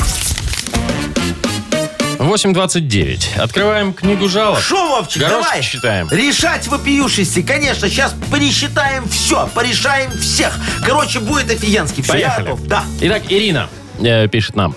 [2.19, 3.41] 8.29.
[3.41, 4.61] Открываем книгу жалоб.
[4.61, 5.63] Шо, Вовчик, Горошек давай.
[5.63, 6.09] считаем.
[6.09, 7.43] Решать вопиюшести.
[7.43, 10.55] Конечно, сейчас пересчитаем все, порешаем всех.
[10.87, 12.05] Короче, будет офигенский.
[12.05, 12.45] Все, я Поехали.
[12.45, 12.67] готов.
[12.69, 12.85] Да.
[13.01, 13.69] Итак, Ирина
[14.01, 14.75] э, пишет нам.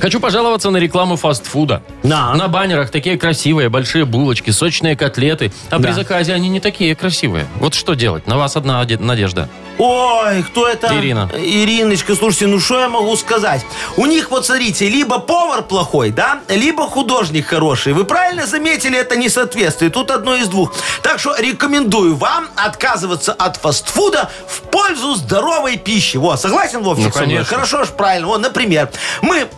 [0.00, 1.82] Хочу пожаловаться на рекламу фастфуда.
[2.02, 2.34] На.
[2.34, 5.52] На баннерах такие красивые, большие булочки, сочные котлеты.
[5.70, 5.92] А при Да.
[5.94, 7.46] заказе они не такие красивые.
[7.56, 8.26] Вот что делать?
[8.26, 9.48] На вас одна оде- надежда.
[9.78, 10.94] Ой, кто это?
[10.98, 11.30] Ирина.
[11.34, 13.64] Ириночка, слушайте, ну что я могу сказать?
[13.96, 17.94] У них, вот смотрите, либо повар плохой, да, либо художник хороший.
[17.94, 19.90] Вы правильно заметили это несоответствие?
[19.90, 20.74] Тут одно из двух.
[21.02, 26.18] Так что рекомендую вам отказываться от фастфуда в пользу здоровой пищи.
[26.18, 27.06] Вот, согласен, Вовчик?
[27.06, 27.28] Ну, со мной?
[27.36, 27.56] конечно.
[27.56, 28.26] Хорошо ж, правильно.
[28.28, 28.90] Вот, например,
[29.22, 29.48] мы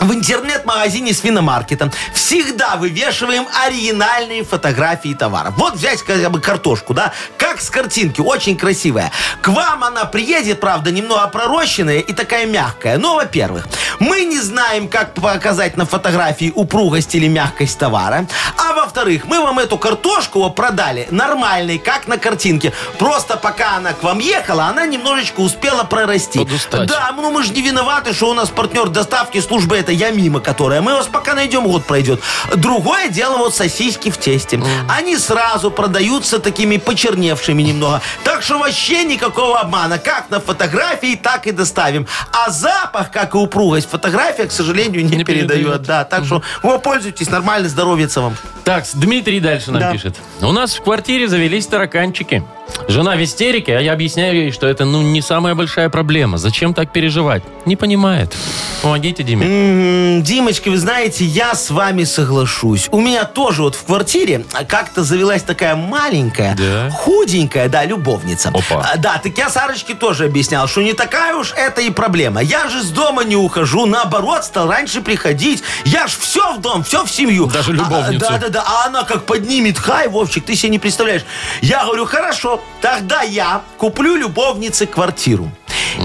[0.00, 5.54] в интернет-магазине свиномаркета всегда вывешиваем оригинальные фотографии товаров.
[5.56, 9.12] Вот взять хотя бы картошку, да, как с картинки, очень красивая.
[9.42, 12.98] К вам она приедет, правда, немного пророщенная и такая мягкая.
[12.98, 18.26] Но, во-первых, мы не знаем, как показать на фотографии упругость или мягкость товара.
[18.56, 22.72] А во-вторых, мы вам эту картошку продали нормальной, как на картинке.
[22.98, 26.38] Просто пока она к вам ехала, она немножечко успела прорасти.
[26.38, 26.88] Подустать.
[26.88, 30.40] Да, ну мы же не виноваты, что у нас партнер доставки службы это я мимо,
[30.40, 30.80] которая.
[30.80, 32.20] Мы вас пока найдем, год пройдет.
[32.56, 34.60] Другое дело вот сосиски в тесте.
[34.88, 38.00] Они сразу продаются такими почерневшими немного.
[38.24, 39.98] Так что вообще никакого обмана.
[39.98, 42.06] Как на фотографии, так и доставим.
[42.32, 45.82] А запах, как и упругость, фотография, к сожалению, не, Не передает.
[45.82, 48.36] Да, так что вы пользуйтесь, нормально, здоровья вам.
[48.64, 49.92] Так, Дмитрий дальше нам Да.
[49.92, 50.16] пишет.
[50.40, 52.44] У нас в квартире завелись тараканчики.
[52.88, 56.38] Жена в истерике, а я объясняю ей, что это ну не самая большая проблема.
[56.38, 57.42] Зачем так переживать?
[57.66, 58.34] Не понимает.
[58.82, 59.46] Помогите Диме.
[59.46, 62.88] М, Димочка, вы знаете, я с вами соглашусь.
[62.90, 66.90] У меня тоже вот в квартире как-то завелась такая маленькая, Да?
[66.90, 68.48] худенькая, да, любовница.
[68.48, 68.88] Опа.
[68.92, 72.40] А, Да, так я Сарочке тоже объяснял, что не такая уж это и проблема.
[72.42, 75.62] Я же с дома не ухожу, наоборот, стал раньше приходить.
[75.84, 77.46] Я ж все в дом, все в семью.
[77.46, 78.20] Даже А, любовницу.
[78.20, 78.64] Да, да, да.
[78.66, 81.22] А она как поднимет хай, Вовчик, ты себе не представляешь.
[81.60, 85.50] Я говорю, хорошо, тогда я куплю любовнице квартиру.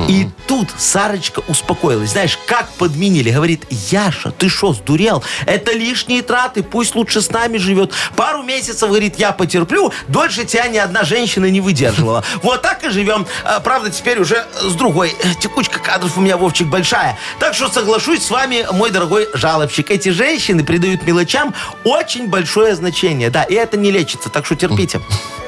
[0.08, 2.12] И тут Сарочка успокоилась.
[2.12, 3.32] Знаешь, как подменили.
[3.32, 5.24] Говорит, Яша, ты что, сдурел?
[5.46, 7.94] Это лишние траты, пусть лучше с нами живет.
[8.16, 9.92] Пару месяцев, говорит, я потерплю.
[10.08, 12.24] Дольше тебя ни одна женщина не выдерживала.
[12.44, 13.26] Вот так и живем.
[13.44, 15.16] А, Правда, теперь уже с другой.
[15.24, 17.18] Э, Текучка кадров у меня, Вовчик, большая.
[17.40, 19.90] Так что соглашусь с вами, мой дорогой жалобщик.
[19.90, 23.30] Эти женщины придают мелочам очень большое значение.
[23.30, 25.02] Да, и это не лечится, так что терпите.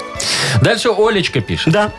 [0.62, 1.73] Дальше Олечка пишет.
[1.73, 1.91] Да.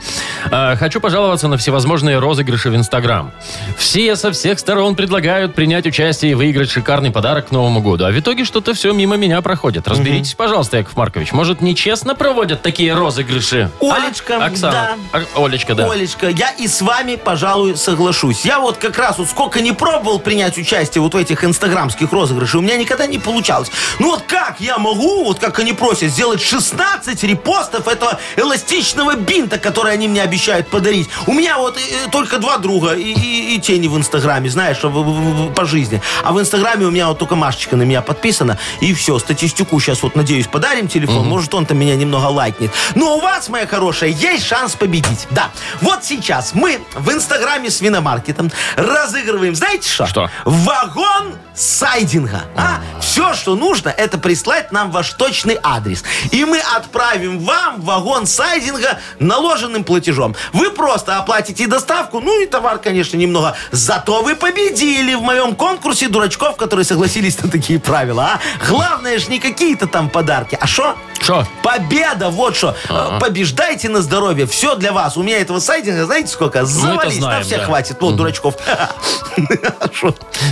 [0.50, 3.32] А, Хочу пожаловаться на всевозможные розыгрыши в Инстаграм.
[3.76, 8.04] Все со всех сторон предлагают принять участие и выиграть шикарный подарок к Новому году.
[8.04, 9.86] А в итоге что-то все мимо меня проходит.
[9.88, 11.32] Разберитесь, пожалуйста, Яков Маркович.
[11.32, 13.70] Может, нечестно проводят такие розыгрыши?
[13.80, 13.94] А?
[13.94, 14.96] Олечка, Оксана.
[15.12, 15.20] да.
[15.34, 15.90] А, Олечка, да.
[15.90, 18.44] Олечка, я и с вами, пожалуй, соглашусь.
[18.44, 22.60] Я вот как раз вот сколько не пробовал принять участие вот в этих инстаграмских розыгрышах,
[22.60, 23.70] у меня никогда не получалось.
[23.98, 29.58] Ну вот как я могу, вот как они просят, сделать 16 репостов этого эластичного бинта,
[29.58, 31.08] который они мне обещают подарить?
[31.26, 34.78] У меня вот э, только два друга, и, и- и те не в инстаграме, знаешь,
[34.82, 36.00] в- в- в- по жизни.
[36.24, 40.02] А в инстаграме у меня вот только Машечка на меня подписана, и все, статистику сейчас
[40.02, 42.70] вот, надеюсь, подарим телефон, может он-то меня немного лайкнет.
[42.94, 45.26] Но у вас, моя хорошая, есть шанс победить.
[45.30, 50.06] Да, вот сейчас мы в инстаграме с Виномаркетом разыгрываем, знаете что?
[50.06, 50.30] Что?
[50.44, 52.42] Вагон сайдинга.
[52.56, 52.80] А?
[53.00, 56.04] Все, что нужно, это прислать нам ваш точный адрес.
[56.30, 60.34] И мы отправим вам в вагон сайдинга наложенным платежом.
[60.52, 63.56] Вы просто оплатите доставку, ну и товар, конечно, немного.
[63.72, 68.34] Зато вы победили в моем конкурсе дурачков, которые согласились на такие правила.
[68.34, 68.66] А?
[68.68, 70.94] Главное же не какие-то там подарки, а что?
[71.20, 71.44] Шо?
[71.62, 72.76] Победа, вот что.
[73.20, 74.46] Побеждайте на здоровье.
[74.46, 75.16] Все для вас.
[75.16, 76.64] У меня этого сайдинга, знаете сколько?
[76.64, 77.64] Завались, знаем, на всех да.
[77.66, 77.96] хватит.
[78.00, 78.54] Вот, дурачков.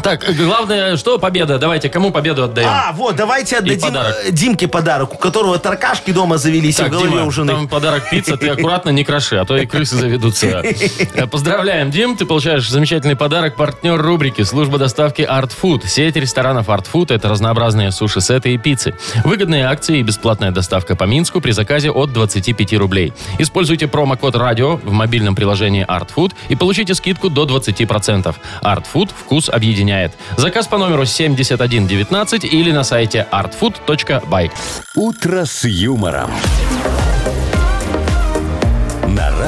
[0.02, 1.59] Так, главное, что победа?
[1.59, 2.68] Давайте, кому победу отдаем?
[2.70, 4.16] А, вот, давайте отдадим подарок.
[4.24, 7.53] э, Димке подарок, у которого таркашки дома завелись и в голове Дима, у жены.
[7.53, 10.62] там подарок пицца, ты аккуратно не кроши, а то и крысы заведутся.
[11.14, 15.87] Э, Поздравляем, Дим, ты получаешь замечательный подарок, партнер рубрики «Служба доставки Art Food».
[15.87, 18.94] Сеть ресторанов Art Food– это разнообразные суши-сеты и пиццы.
[19.25, 23.12] Выгодные акции и бесплатная доставка по Минску при заказе от 25 рублей.
[23.38, 28.35] Используйте промокод «Радио» в мобильном приложении Art Food и получите скидку до 20%.
[28.62, 30.12] Art Food– вкус объединяет.
[30.37, 34.51] Заказ по номеру 7119 или на сайте artfood.by.
[34.94, 36.31] «Утро с юмором».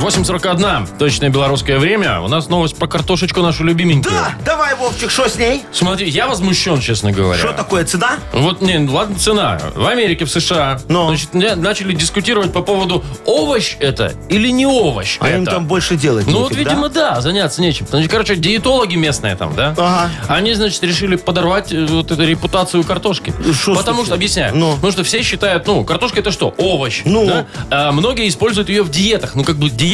[0.00, 0.98] 8.41.
[0.98, 2.20] Точное белорусское время.
[2.20, 4.14] У нас новость про картошечку нашу любименькую.
[4.14, 5.62] Да, давай, Вовчик, что с ней?
[5.72, 7.38] Смотри, я возмущен, честно говоря.
[7.38, 8.12] Что такое, цена?
[8.32, 9.60] Вот, не, ладно, цена.
[9.74, 11.08] В Америке, в США, Ну?
[11.08, 15.36] значит, начали дискутировать по поводу, овощ это или не овощ А это.
[15.38, 16.70] им там больше делать Ну вот, нефиг, да?
[16.70, 17.20] видимо, да?
[17.20, 17.86] заняться нечем.
[17.88, 19.74] Значит, короче, диетологи местные там, да?
[19.76, 20.10] Ага.
[20.28, 23.32] Они, значит, решили подорвать э, вот эту репутацию картошки.
[23.52, 24.06] Шо Потому случилось?
[24.06, 24.74] что, объясняю, Ну.
[24.76, 26.54] потому что все считают, ну, картошка это что?
[26.56, 27.02] Овощ.
[27.04, 27.26] Ну.
[27.26, 27.46] да?
[27.70, 29.34] А многие используют ее в диетах.
[29.34, 29.89] Ну, как бы диета,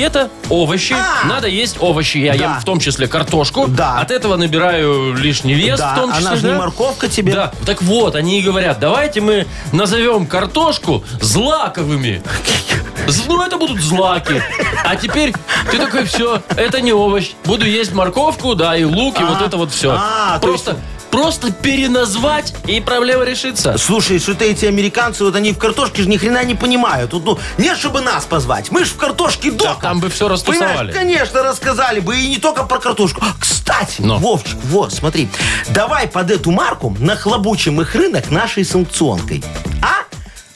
[0.50, 1.26] овощи, А.
[1.26, 2.18] надо есть овощи.
[2.18, 2.44] Я Да.
[2.44, 3.66] ем в том числе картошку.
[3.68, 3.98] Да.
[4.00, 6.26] От этого набираю лишний вес Да, в том числе.
[6.26, 6.58] она же не да?
[6.58, 7.32] морковка тебе.
[7.34, 12.22] Да, так вот, они и говорят, давайте мы назовем картошку злаковыми.
[13.06, 14.42] З- Ну, это будут злаки.
[14.84, 15.32] А теперь
[15.70, 17.32] ты такой, все, это не овощ.
[17.44, 19.92] Буду есть морковку, да, и лук, и вот это вот все.
[19.98, 20.76] А, то просто,
[21.10, 23.76] просто переназвать, и проблема решится.
[23.78, 27.12] Слушай, что-то эти американцы, вот они в картошке же ни хрена не понимают.
[27.12, 28.70] Вот, ну, не чтобы нас позвать.
[28.70, 29.80] Мы ж в картошке дока.
[29.80, 30.92] там бы всё растусовали.
[30.92, 32.18] Понимаешь, конечно, рассказали бы.
[32.18, 33.22] И не только про картошку.
[33.38, 34.18] Кстати, Но.
[34.18, 35.28] Вовчик, вот, смотри.
[35.68, 39.42] Давай под эту марку нахлобучим их рынок нашей санкционкой.
[39.82, 39.95] А?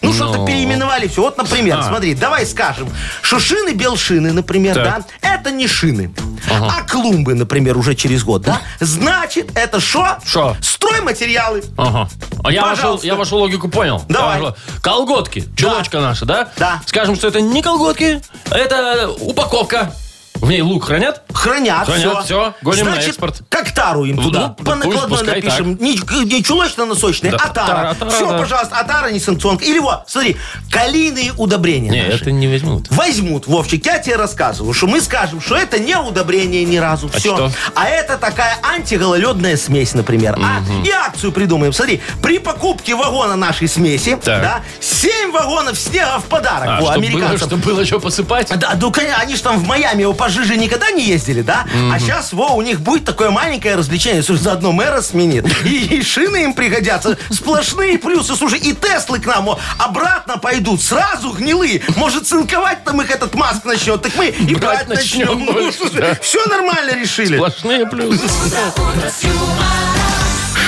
[0.02, 1.20] Ну, что-то переименовали все.
[1.22, 1.82] Вот, например, А.
[1.88, 2.88] смотри, давай скажем,
[3.22, 4.84] что шины белшины, например, Так.
[5.20, 6.12] да, это не шины.
[6.50, 8.60] А клумбы, например, уже через год, да?
[8.80, 10.18] Значит, это что?
[10.24, 10.56] Шо?
[10.62, 11.62] Стройматериалы.
[11.76, 12.08] Ага.
[12.42, 13.06] А я вашу, Пожалуйста.
[13.06, 14.02] я вашу логику понял.
[14.08, 14.40] Давай.
[14.40, 16.48] Вашу- Колготки, чулочка наша, да?
[16.56, 16.80] Да.
[16.86, 19.92] Скажем, что это не колготки, это упаковка.
[20.40, 21.22] В ней лук хранят?
[21.32, 22.54] Хранят, Хранят, все.
[22.62, 23.42] гоним на Значит, экспорт.
[23.48, 24.54] как тару им Ну, туда.
[24.58, 25.76] ну, по пусть, накладной пускай напишем.
[25.80, 27.66] Не, не чулочно-носочная, Да, а тара.
[27.66, 28.38] тара, тара, все, да.
[28.38, 29.64] пожалуйста, а тара не санкционка.
[29.64, 30.36] Или вот, смотри,
[30.70, 32.22] калийные удобрения Не, наши.
[32.22, 32.86] это не возьмут.
[32.90, 37.10] Возьмут, Вовчик, я тебе рассказываю, что мы скажем, что это не удобрение ни разу.
[37.12, 37.34] А все.
[37.36, 37.50] что?
[37.74, 40.38] А это такая антигололедная смесь, например.
[40.42, 40.62] А?
[40.84, 41.72] И акцию придумаем.
[41.72, 44.42] Смотри, при покупке вагона нашей смеси, Так.
[44.42, 46.66] да, 7 вагонов снега в подарок.
[46.68, 47.48] А, Во, чтобы было, американцам.
[47.48, 48.48] чтоб было что посыпать?
[48.58, 51.66] Да, ну, конечно, они же там в Майами его пожиже никогда не ездили, да?
[51.92, 54.22] А сейчас, во, у них будет такое маленькое развлечение.
[54.22, 55.44] Слушай, заодно мэра сменит.
[55.64, 57.18] И, и шины им пригодятся.
[57.30, 58.36] Сплошные плюсы.
[58.36, 60.80] Слушай, и Теслы к нам о, обратно пойдут.
[60.80, 61.82] Сразу гнилые.
[61.96, 64.00] Может, цинковать там их этот Маск начнет.
[64.02, 65.44] Так мы и Брать брать, начнем.
[65.44, 65.64] начнем.
[65.64, 67.36] Ну, слушай, все нормально решили.
[67.36, 68.22] Сплошные плюсы.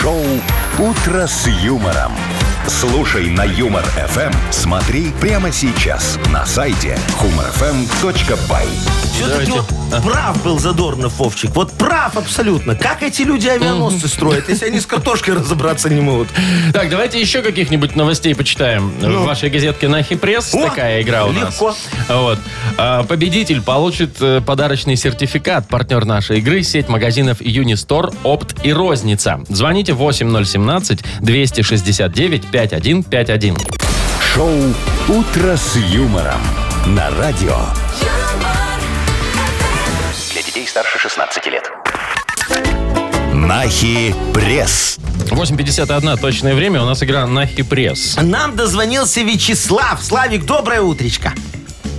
[0.00, 0.24] Шоу
[0.78, 2.12] «Утро с юмором».
[2.68, 4.32] Слушай на Юмор ФМ.
[4.52, 8.66] Смотри прямо сейчас на сайте humorfm.by.
[9.14, 9.66] Все-таки вот
[10.02, 11.50] прав был Задорнов, Вовчик.
[11.54, 12.74] Вот прав абсолютно.
[12.76, 16.28] Как эти люди авианосцы строят, если они с картошкой разобраться не могут?
[16.72, 18.90] Так, давайте еще каких-нибудь новостей почитаем.
[18.90, 21.52] В вашей газетке «Нахи Пресс» О, такая игра у нас.
[21.52, 21.74] легко.
[22.08, 22.38] Вот.
[22.78, 25.68] А, Победитель получит э, подарочный сертификат.
[25.68, 29.40] Партнер нашей игры– сеть магазинов Юнистор, Опт и Розница.
[29.48, 29.94] Звоните
[32.52, 33.56] 8017-269-5151.
[34.34, 34.50] Шоу
[35.08, 36.40] «Утро с юмором»
[36.86, 37.56] на радио.
[40.32, 41.70] Для детей старше 16 лет.
[43.34, 44.98] Нахи пресс.
[45.30, 46.82] 8.51 точное время.
[46.82, 48.16] У нас игра «Нахи Пресс».
[48.20, 50.02] Нам дозвонился Вячеслав.
[50.02, 51.32] Славик, доброе утречко.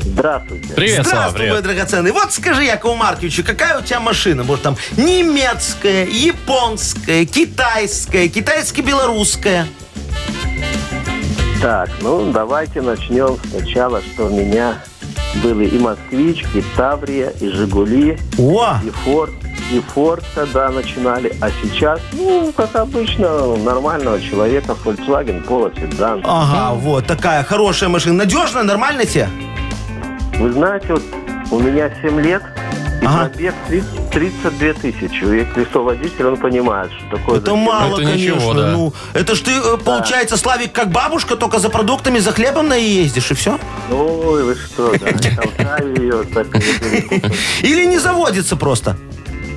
[0.01, 0.67] Здравствуйте.
[0.75, 1.63] Привет, Слава, Здравствуй, мой привет.
[1.63, 2.11] драгоценный.
[2.11, 4.43] Вот скажи, Якову Марковичу, какая у тебя машина?
[4.43, 9.67] Может, там немецкая, японская, китайская, китайско-белорусская?
[11.63, 14.79] Так, ну давайте начнем сначала, что у меня
[15.41, 19.31] были и «Москвич», и «Таврия», и «Жигули», О, и «Форд»,
[19.71, 21.33] и «Форд», когда начинали.
[21.39, 26.21] А сейчас, ну, как обычно, у нормального человека Volkswagen Polo седан.
[26.25, 28.15] ага, вот такая хорошая машина.
[28.15, 29.29] Надежная, нормально тебе?
[30.39, 31.03] Вы знаете, вот
[31.49, 32.43] у меня 7 лет,
[33.05, 33.29] Ага.
[33.29, 35.23] Пробег 30 32 тысячи.
[35.23, 37.39] Если кто водитель, он понимает, что такое.
[37.39, 38.35] Это за мало, Это конечно.
[38.35, 38.71] ничего, да.
[38.71, 42.77] Ну, это ж ты, э, получается, Славик, как бабушка, только за продуктами, за хлебом на
[42.77, 43.59] и ездишь, и все?
[43.91, 46.47] Ой, вы что, да, не толкай ее, так
[47.63, 48.97] Или не заводится просто?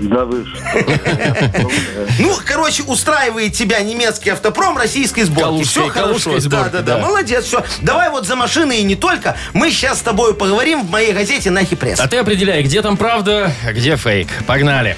[0.00, 0.56] Да вы что.
[2.18, 5.64] Ну, короче, устраивает тебя немецкий автопром российской сборки.
[5.64, 6.38] Все хорошо.
[6.48, 6.98] да, да, да.
[6.98, 7.62] Молодец, все.
[7.82, 9.36] Давай вот за машины и не только.
[9.52, 12.00] Мы сейчас с тобой поговорим в моей газете «Нахи пресс».
[12.00, 14.28] А ты определяй, где там правда, а где фейк.
[14.46, 14.96] Погнали.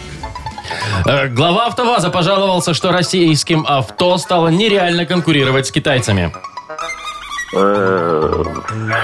[1.06, 6.32] Э, Глава АвтоВАЗа пожаловался, что российским авто стало нереально конкурировать с китайцами.
[7.54, 8.44] Э,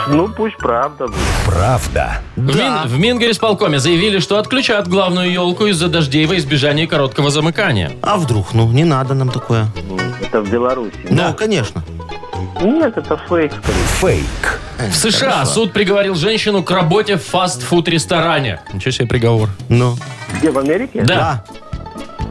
[0.09, 1.19] Ну, пусть правда будет.
[1.47, 2.21] Правда.
[2.37, 7.93] В, Мин, в Мингорисполкоме заявили, что отключат главную елку из-за дождей во избежание короткого замыкания.
[8.03, 8.53] А вдруг?
[8.53, 9.67] Ну, не надо нам такое.
[10.21, 10.95] Это в Беларуси.
[11.09, 11.83] Ну, конечно.
[12.61, 13.85] Нет, это фейк, скорее.
[14.01, 14.61] Фейк.
[14.79, 18.61] В США суд приговорил женщину к работе в фастфуд-ресторане.
[18.73, 19.49] Ничего себе приговор.
[19.69, 19.97] Ну,
[20.39, 21.03] Где, в Америке?
[21.03, 21.45] Да.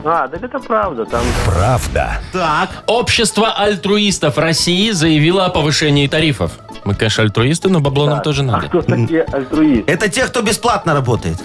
[0.05, 1.05] А, так это правда.
[1.05, 2.19] Там Правда.
[2.33, 2.69] так.
[2.87, 6.51] Общество альтруистов России заявило о повышении тарифов.
[6.83, 8.67] Мы, конечно, альтруисты, но бабло нам тоже А надо.
[8.67, 9.89] кто такие альтруисты?
[9.91, 11.37] Это те, кто бесплатно работает.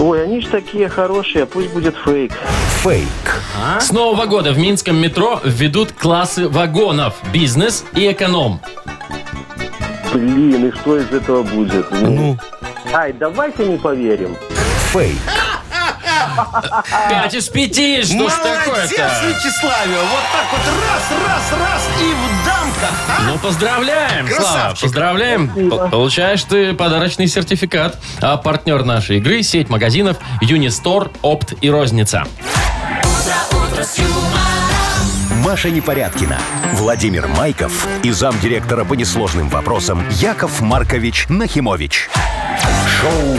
[0.00, 2.32] Ой, они же такие хорошие, пусть будет фейк.
[2.82, 3.08] Фейк.
[3.80, 8.60] С нового года в минском метро введут классы вагонов «Бизнес» и «Эконом».
[10.12, 11.90] Блин, и что из этого будет?
[11.90, 12.38] Ну,
[12.94, 14.36] Ай, давайте не поверим.
[14.92, 15.18] Фейк.
[17.08, 18.94] Пять из пяти, что ж молодец, такое-то?
[18.94, 19.96] Вячеславе.
[19.98, 22.90] Вот так вот раз, раз, раз и в дамках.
[23.08, 23.22] а?
[23.26, 24.82] Ну, поздравляем, Слава, Красавчик.
[24.82, 25.48] поздравляем.
[25.70, 27.98] П- Получаешь ты подарочный сертификат.
[28.20, 32.24] А партнер нашей игры– сеть магазинов Юнистор, Опт и Розница.
[35.44, 36.38] Маша Непорядкина,
[36.74, 42.10] Владимир Майков и замдиректора по несложным вопросам Яков Маркович Нахимович.
[43.00, 43.38] Шоу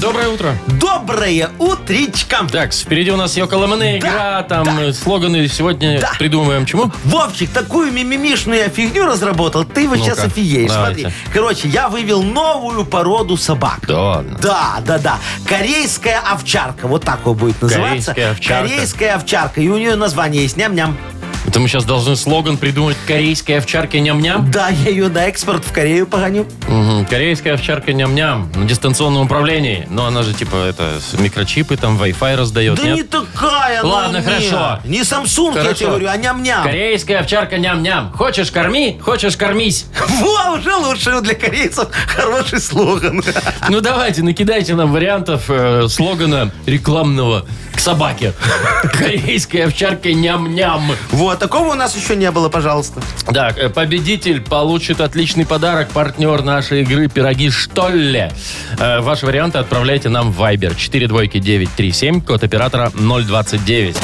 [0.00, 0.54] Доброе утро.
[0.66, 2.46] Доброе утречко.
[2.50, 6.12] Так, впереди у нас Йоколомане игра, там э, слоганы сегодня Да.
[6.18, 6.64] придумаем.
[6.64, 6.90] Чему?
[7.04, 10.70] Вовчик, такую мимимишную я фигню разработал, ты вот сейчас Ну-ка, офигеешь.
[10.70, 11.00] давайте.
[11.02, 11.16] Смотри.
[11.34, 13.80] Короче, я вывел новую породу собак.
[13.86, 14.38] Да ладно.
[14.40, 15.18] Да, да, да.
[15.46, 16.86] Корейская овчарка.
[16.88, 18.14] Вот так вот будет называться.
[18.14, 18.68] Корейская овчарка.
[18.68, 19.60] Корейская овчарка.
[19.60, 20.96] И у нее название есть ням-ням.
[21.46, 24.50] Это мы сейчас должны слоган придумать «Корейская овчарка ням-ням».
[24.50, 26.46] Да, я ее на экспорт в Корею погоню.
[26.68, 27.06] Мгм.
[27.06, 29.86] Корейская овчарка ням-ням на дистанционном управлении.
[29.90, 32.96] Но она же типа это микрочипы, там Wi-Fi раздает, Да нет?
[32.96, 34.22] не такая, ну, Ладно, не.
[34.22, 34.78] хорошо.
[34.84, 35.74] Не Samsung, я Хорошо.
[35.74, 36.62] тебе говорю, а ням-ням.
[36.62, 38.12] Корейская овчарка ням-ням.
[38.12, 39.86] Хочешь корми, хочешь кормись.
[40.20, 43.24] Во, уже лучше для корейцев хороший слоган.
[43.68, 47.46] Ну давайте, накидайте нам вариантов э, слогана рекламного
[47.80, 48.34] к собаке.
[48.92, 50.82] Корейская овчарка ням-ням.
[51.12, 53.00] Вот, такого у нас еще не было, пожалуйста.
[53.32, 55.88] Так, э, победитель получит отличный подарок.
[55.88, 58.32] Партнер нашей игры «Пироги Штолле».
[58.78, 63.96] Э, Ваши варианты отправляйте нам в Viber 42937, код оператора 029.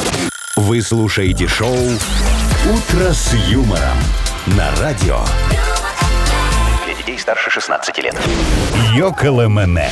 [0.55, 3.97] Вы слушаете шоу «Утро с юмором»
[4.47, 5.19] на радио.
[6.83, 8.15] Для детей старше 16 лет.
[8.95, 9.91] Йоколэмэне.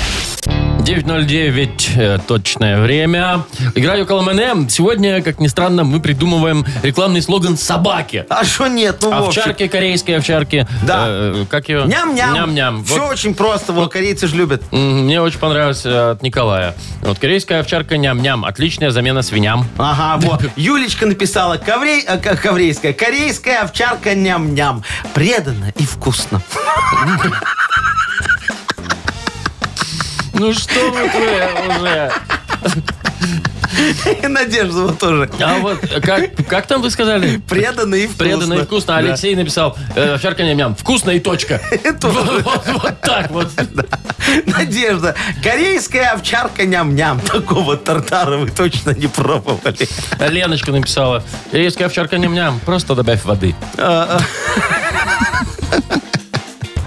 [0.86, 3.44] 9.09 э, точное время.
[3.74, 4.70] Игра Йоколомене.
[4.70, 8.24] Сегодня, как ни странно, мы придумываем рекламный слоган «Собаки».
[8.30, 9.40] А что нет, ну, Вовчик?
[9.40, 10.68] Овчарки, корейские овчарки.
[10.86, 11.06] Да.
[11.08, 11.86] Э, как ее?
[11.88, 12.34] Ням-ням.
[12.36, 12.86] Ням-ням.
[12.86, 14.62] Все Вот, очень просто, вот корейцы же любят.
[14.72, 16.76] мне очень понравилось э, от Николая.
[17.02, 18.46] Вот корейская овчарка ням-ням.
[18.46, 19.66] Отличная замена свиням.
[19.80, 20.44] Ага, вот.
[20.56, 24.84] Юлечка написала, коврей, ка- коврейская, корейская овчарка ням-ням.
[25.16, 26.44] Преданно и вкусно.
[30.36, 32.12] Ну что вы уже?
[34.24, 35.30] И Надежда вот тоже.
[35.40, 37.38] А вот как, как там вы сказали?
[37.50, 38.24] Преданно и вкусно.
[38.26, 38.94] Преданно и вкусно.
[38.94, 38.98] Да.
[39.00, 40.76] Алексей написал, э, овчарка ням-ням.
[40.76, 41.62] Вкусно и точка.
[42.02, 42.04] Вот,
[42.44, 43.50] вот- вот так вот.
[44.46, 47.20] Надежда, корейская овчарка ням-ням.
[47.20, 49.88] Такого тартара вы точно не пробовали.
[50.20, 52.60] Леночка написала, корейская овчарка ням-ням.
[52.66, 53.56] Просто добавь воды.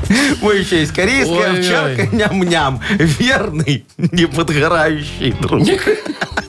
[0.42, 1.60] Ой, еще есть корейская Ой-ой.
[1.60, 2.80] овчарка ням-ням.
[2.98, 5.66] Верный, неподгорающий друг.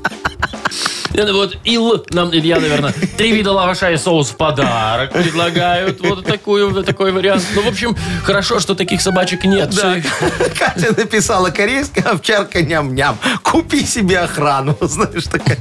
[1.19, 5.99] Это Вот Ил, нам Илья, наверное, три вида лаваша и соус в подарок предлагают.
[5.99, 7.43] Вот такую, такой вариант.
[7.55, 9.69] Ну, в общем, хорошо, что таких собачек нет.
[9.75, 9.97] Да.
[10.57, 13.17] Катя написала, корейская овчарка ням-ням.
[13.43, 15.57] Купи себе охрану, знаешь, такая.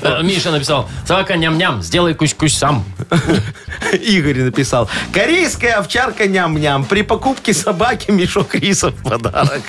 [0.00, 2.82] Э, Миша написал, собака ням-ням, сделай кусь-кусь сам.
[3.92, 6.86] Игорь написал, корейская овчарка ням-ням.
[6.86, 9.62] При покупке собаки мешок риса в подарок.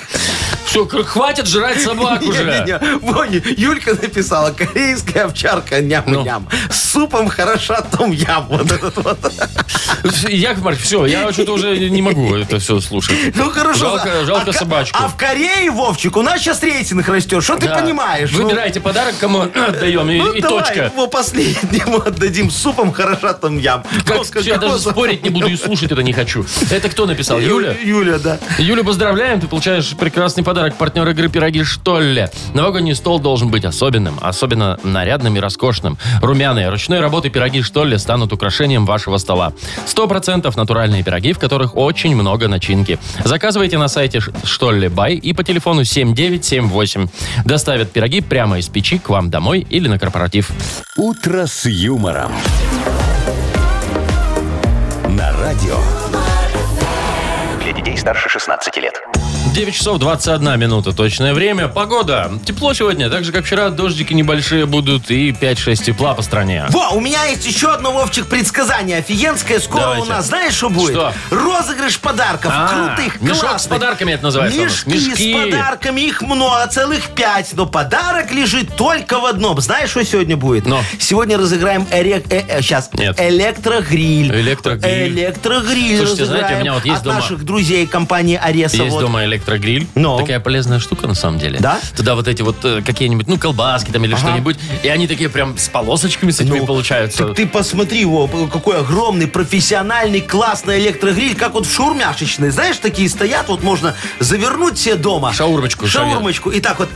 [0.65, 2.79] Все, хватит жрать собак уже.
[3.01, 5.87] Вон, Юлька написала, корейская овчарка Ну.
[5.87, 6.47] ням-ням.
[6.69, 8.47] С супом хороша том ям.
[8.49, 9.17] Вот этот вот.
[10.29, 13.15] Яков Маркович, все, я что-то уже не могу это все слушать.
[13.35, 13.85] Ну хорошо.
[13.97, 14.97] Жалко- жалко а, собачку.
[15.01, 17.43] А в Корее, Вовчик, у нас сейчас рейтинг растет.
[17.43, 17.75] Что ты Да.
[17.79, 18.31] понимаешь?
[18.31, 20.85] Ну, Выбирайте подарок, кому отдаем, и, ну, и давай точка.
[20.85, 23.83] его последнему отдадим супом хороша том ям.
[24.05, 26.45] Как, Вовка, я даже спорить не буду и слушать это не хочу.
[26.71, 27.39] Это кто написал?
[27.39, 27.73] Юля?
[27.83, 28.39] Юля, да.
[28.57, 30.75] Юля, поздравляем, ты получаешь прекрасный подарок.
[30.77, 32.31] Партнер игры «Пироги Штолле».
[32.53, 35.97] Новогодний стол должен быть особенным, особенно нарядным и роскошным.
[36.21, 39.53] Румяные, ручной работы пироги Штолле станут украшением вашего стола.
[39.85, 42.97] Сто процентов натуральные пироги, в которых очень много начинки.
[43.23, 47.07] Заказывайте на сайте Штолле Бай и по телефону 7978.
[47.45, 50.49] Доставят пироги прямо из печи к вам домой или на корпоратив.
[50.97, 52.31] «Утро с юмором».
[55.09, 55.77] На радио.
[57.63, 58.95] Для детей старше 16 лет.
[59.53, 61.69] 9 часов 21 минута точное время.
[61.69, 62.29] Погода.
[62.45, 66.65] Тепло сегодня, так же как вчера, дождики небольшие будут и 5-6 тепла по стране.
[66.71, 69.59] Во, у меня есть еще одно, Вовчик, предсказание офигенское.
[69.61, 70.05] Скоро Давайте.
[70.07, 70.91] у нас, знаешь, что будет?
[70.91, 71.13] Что?
[71.29, 72.51] Розыгрыш подарков.
[72.53, 73.79] А, крутых, мешок с классных.
[73.79, 74.59] подарками это называется.
[74.59, 75.33] Мешки, Мешки.
[75.33, 76.01] с подарками.
[76.01, 77.53] Их много, целых пять.
[77.53, 79.61] Но подарок лежит только в одном.
[79.61, 80.65] Знаешь, что сегодня будет?
[80.65, 80.81] Но.
[80.99, 83.17] Сегодня разыграем эрек- э, э, сейчас, Нет.
[83.21, 84.31] электрогриль.
[84.35, 85.13] Электрогриль.
[85.17, 88.75] Электрогриль Слушайте, знаете, разыграем у меня вот есть от дома- наших друзей компании Ареса.
[88.77, 88.99] Есть вот.
[89.01, 89.34] дома электрогриль.
[89.95, 90.17] Ну.
[90.17, 91.59] Такая полезная штука, на самом деле.
[91.59, 91.79] Да?
[91.95, 94.57] Туда вот эти вот э, какие-нибудь, ну, колбаски там или что-нибудь.
[94.83, 97.27] И они такие прям с полосочками с этими Ну, получаются.
[97.27, 102.49] Так ты посмотри его, какой огромный, профессиональный, классный электрогриль, как вот в шаурмяшечной.
[102.49, 105.33] Знаешь, такие стоят, вот можно завернуть себе дома.
[105.33, 106.51] Шаурмочку Шаурмочку.
[106.51, 106.89] И так вот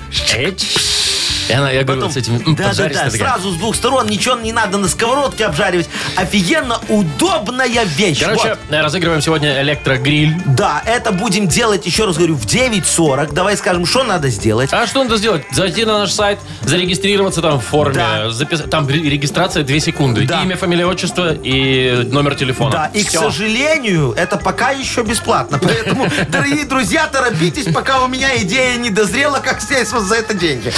[1.50, 2.14] И она, я говорю, потом...
[2.14, 4.88] вот с этими м, да, да, да, сразу с двух сторон, ничего не надо на
[4.88, 5.90] сковородке обжаривать.
[6.16, 8.20] Офигенно удобная вещь.
[8.22, 8.60] Короче, Вот.
[8.70, 10.36] э, разыгрываем сегодня электрогриль.
[10.46, 13.34] Да, это будем делать, еще раз говорю, в 9.40.
[13.34, 14.70] Давай скажем, что надо сделать.
[14.72, 15.44] А что надо сделать?
[15.52, 17.96] Зайти на наш сайт, зарегистрироваться там в форме.
[17.96, 18.30] Да.
[18.30, 20.26] запис- Там ре- регистрация 2 секунды.
[20.28, 20.44] Да.
[20.44, 22.72] Имя, фамилия, отчество и номер телефона.
[22.72, 23.22] Да, и, к Всё.
[23.22, 25.60] сожалению, это пока еще бесплатно.
[25.62, 30.34] Поэтому, дорогие друзья, торопитесь, пока у меня идея не дозрела, как снять вот за это
[30.34, 30.72] деньги.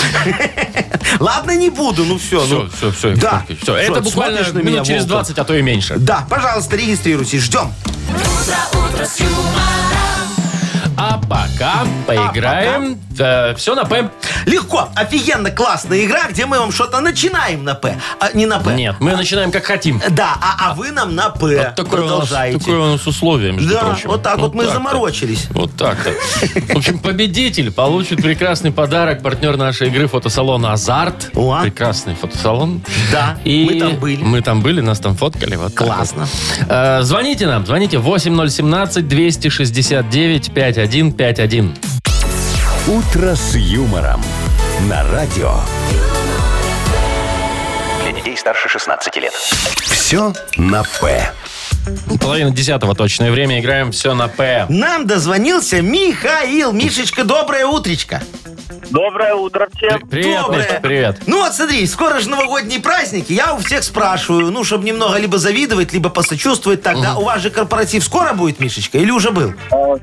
[1.20, 2.46] Ладно, не буду, ну все.
[2.46, 2.70] Все, ну.
[2.70, 3.46] все, все, Да.
[3.62, 5.26] Все, это буквально минут через волком?
[5.26, 5.96] 20, а то и меньше.
[5.98, 7.74] Да, пожалуйста, регистрируйтесь, ждем.
[8.10, 10.01] А
[11.42, 13.00] пока поиграем.
[13.56, 14.10] все на П.
[14.46, 18.74] Легко, офигенно, классная игра, где мы вам что-то начинаем на П, а не на П.
[18.74, 20.02] Нет, мы начинаем как хотим.
[20.10, 21.58] Да, а, а вы нам на П.
[21.58, 22.60] Вот такое у, нас, Продолжаете.
[22.60, 24.10] такое у нас условие, между Да, прочим.
[24.10, 25.48] вот так вот мы заморочились.
[25.52, 26.12] Вот так-то.
[26.74, 29.22] В общем, победитель получит прекрасный подарок.
[29.22, 31.32] Партнер нашей игры фотосалон «Азарт».
[31.36, 31.62] О.
[31.62, 32.82] Прекрасный фотосалон.
[33.12, 34.24] Да, И мы там были.
[34.24, 35.56] Мы там были, нас там фоткали.
[35.56, 36.28] Вот так Классно.
[36.60, 36.68] вот.
[36.70, 38.00] Э, Звоните нам, звоните
[41.32, 41.78] 8017-269-5151.
[42.88, 44.22] «Утро с юмором».
[44.90, 45.54] На радио.
[48.04, 49.34] Для детей старше 16 лет.
[49.34, 51.32] Все на «П».
[52.20, 53.60] Половина десятого точное время.
[53.60, 54.66] Играем все на П.
[54.70, 56.72] Нам дозвонился Михаил.
[56.72, 58.22] Мишечка, доброе утречко.
[58.92, 60.02] Доброе утро всем.
[60.08, 60.58] Привет, Доброе.
[60.60, 61.22] Мишка, привет.
[61.26, 63.32] Ну вот смотри, скоро же новогодние праздники.
[63.32, 67.16] Я у всех спрашиваю, ну, чтобы немного либо завидовать, либо посочувствовать тогда.
[67.16, 69.54] У вас же корпоратив скоро будет, Мишечка, или уже был?
[69.72, 69.96] А,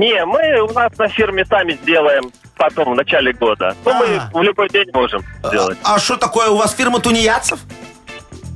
[0.00, 3.74] Не, мы у нас на фирме сами сделаем потом, в начале года.
[3.84, 4.30] Ну, А.
[4.32, 5.76] мы в любой день можем сделать.
[5.84, 7.58] А что такое, у вас фирма тунеядцев?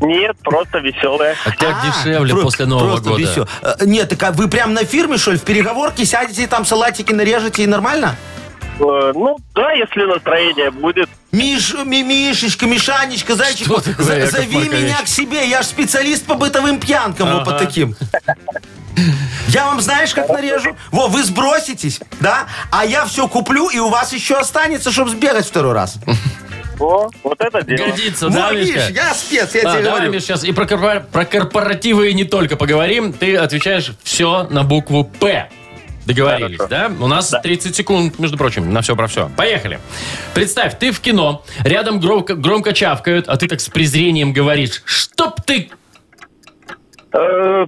[0.01, 1.36] Нет, просто веселая.
[1.45, 3.22] А как А, дешевле про- после Нового просто года?
[3.22, 6.47] весё- Э, Нет, так а вы прям на фирме, что ли, в переговорке сядете и
[6.47, 8.16] там салатики нарежете и нормально?
[8.80, 11.09] Э, Ну, да, если настроение будет.
[11.30, 14.80] Миш, ми, Мишечка, Мишанечка, зайчик, Что такое, Яков зови Маркович?
[14.82, 17.64] меня к себе, я ж специалист по бытовым пьянкам, вот по Ага.
[17.66, 17.95] таким.
[19.49, 20.76] Я вам знаешь, как нарежу?
[20.90, 22.47] Во, вы сброситесь, да?
[22.70, 25.99] А я все куплю, и у вас еще останется, чтобы сбегать второй раз.
[26.80, 27.86] О, вот это дело.
[27.88, 28.74] Годится, да, Во, Мишка?
[28.78, 30.12] Миш, я спец, я А, тебе давай, говорю.
[30.12, 33.12] Миш, сейчас и про, корпора- про корпоративы и не только поговорим.
[33.12, 35.49] Ты отвечаешь все на букву «П».
[36.05, 36.90] Договорились, да?
[37.01, 39.30] У нас 30 секунд, между прочим, на все про все.
[39.36, 39.78] Поехали.
[40.34, 45.40] Представь, ты в кино, рядом громко, громко чавкают, а ты так с презрением говоришь, чтоб
[45.40, 45.70] ты...
[47.12, 47.66] Э,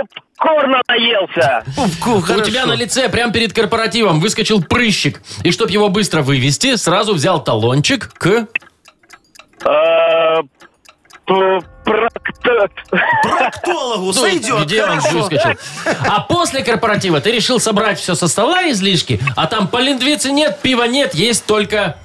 [0.38, 1.64] Попкорна наелся.
[2.06, 2.44] У хорошо.
[2.44, 5.22] тебя на лице прямо перед корпоративом выскочил прыщик.
[5.44, 8.46] И чтоб его быстро вывести, сразу взял талончик к...
[9.64, 10.42] Э,
[11.24, 12.22] п- прокт-
[13.22, 15.18] Проктологу Ну, сойдет, где он хорошо.
[15.18, 15.50] выскочил.
[16.08, 20.84] А после корпоратива ты решил собрать все со стола излишки, а там полиндвицы нет, пива
[20.84, 21.96] нет, есть только...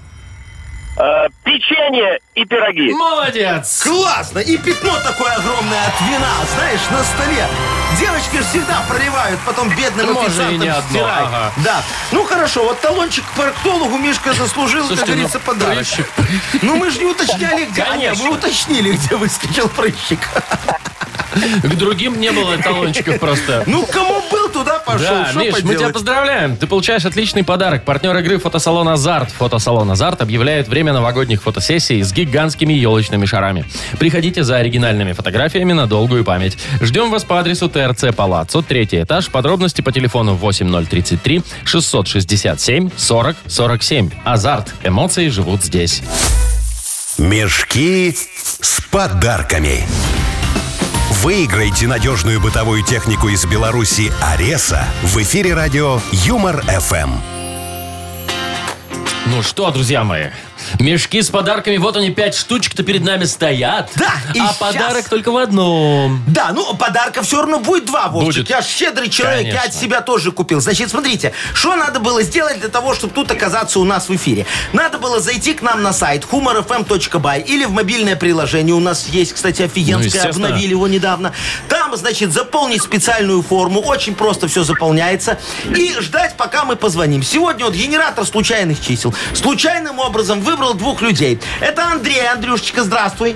[1.02, 2.92] э, Печенье и пироги.
[2.94, 3.82] Молодец!
[3.84, 4.40] Классно!
[4.40, 7.48] И пятно такое огромное от вина, знаешь, на столе.
[8.00, 11.24] Девочки же всегда проливают, потом бедным Можно и официантам не одно, стирай.
[11.24, 11.52] ага.
[11.58, 11.84] Да.
[12.12, 15.76] Ну хорошо, вот талончик к проктологу Мишка заслужил, как Слушайте, говорится, ну, подарок.
[15.78, 16.08] прыщик.
[16.62, 17.82] Ну мы же не уточняли, где.
[17.84, 18.26] А, нет, Конечно.
[18.26, 20.20] мы уточнили, где выскочил прыщик.
[21.64, 23.64] К другим не было талончиков просто.
[23.66, 25.08] Ну, кому был, туда пошел.
[25.08, 26.58] Да, Миш, мы тебя поздравляем.
[26.58, 27.84] Ты получаешь отличный подарок.
[27.84, 29.32] Партнер игры фотосалон «Азарт».
[29.32, 33.66] Фотосалон «Азарт» объявляет время новогодних фотосессий с гигантскими елочными шарами.
[34.00, 36.58] Приходите за оригинальными фотографиями на долгую память.
[36.82, 39.30] Ждем вас по адресу ТРЦ Палаццо, третий этаж.
[39.30, 44.10] Подробности по телефону 8033 667 40 47.
[44.24, 44.74] «Азарт».
[44.84, 46.02] Эмоции живут здесь.
[47.18, 48.16] Мешки
[48.62, 49.86] с подарками.
[51.22, 57.12] Выиграйте надежную бытовую технику из Беларуси «Ареса» в эфире радио «Юмор-ФМ».
[59.28, 60.30] Ну что, друзья мои,
[60.80, 63.92] мешки с подарками, вот они, пять штучек-то перед нами стоят.
[63.96, 66.22] Да, и А щас- подарок только в одном.
[66.28, 68.28] Да, ну подарка все равно будет два, Вовчик.
[68.44, 68.50] Будет.
[68.50, 69.82] Я ж щедрый человек, я от Конечно.
[69.82, 70.60] себя тоже купил.
[70.62, 74.46] Значит, смотрите, что надо было сделать для того, чтобы тут оказаться у нас в эфире?
[74.74, 78.76] Надо было зайти к нам на сайт humorfm.by или в мобильное приложение.
[78.76, 80.48] У нас есть, кстати, Ну, офигенское, естественно.
[80.48, 81.34] обновили его недавно.
[81.68, 83.82] Там, значит, заполнить специальную форму.
[83.82, 85.40] Очень просто все заполняется.
[85.76, 87.24] И ждать, пока мы позвоним.
[87.24, 89.14] Сегодня вот генератор случайных чисел.
[89.34, 91.40] Случайным образом выбрал двух людей.
[91.60, 92.28] Это Андрей.
[92.28, 93.36] Андрюшечка, здравствуй.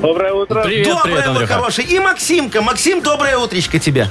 [0.00, 0.62] Доброе утро.
[0.62, 1.54] Привет, Доброе, привет, мой Андрюха.
[1.54, 1.84] хороший.
[1.84, 2.62] И Максимка.
[2.62, 4.10] Максим, доброе утречко тебе.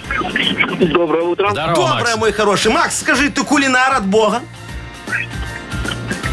[0.80, 1.50] Доброе утро.
[1.52, 2.18] Здорово, Доброе, Макс.
[2.18, 2.72] мой хороший.
[2.72, 4.42] Макс, скажи, ты кулинар от Бога?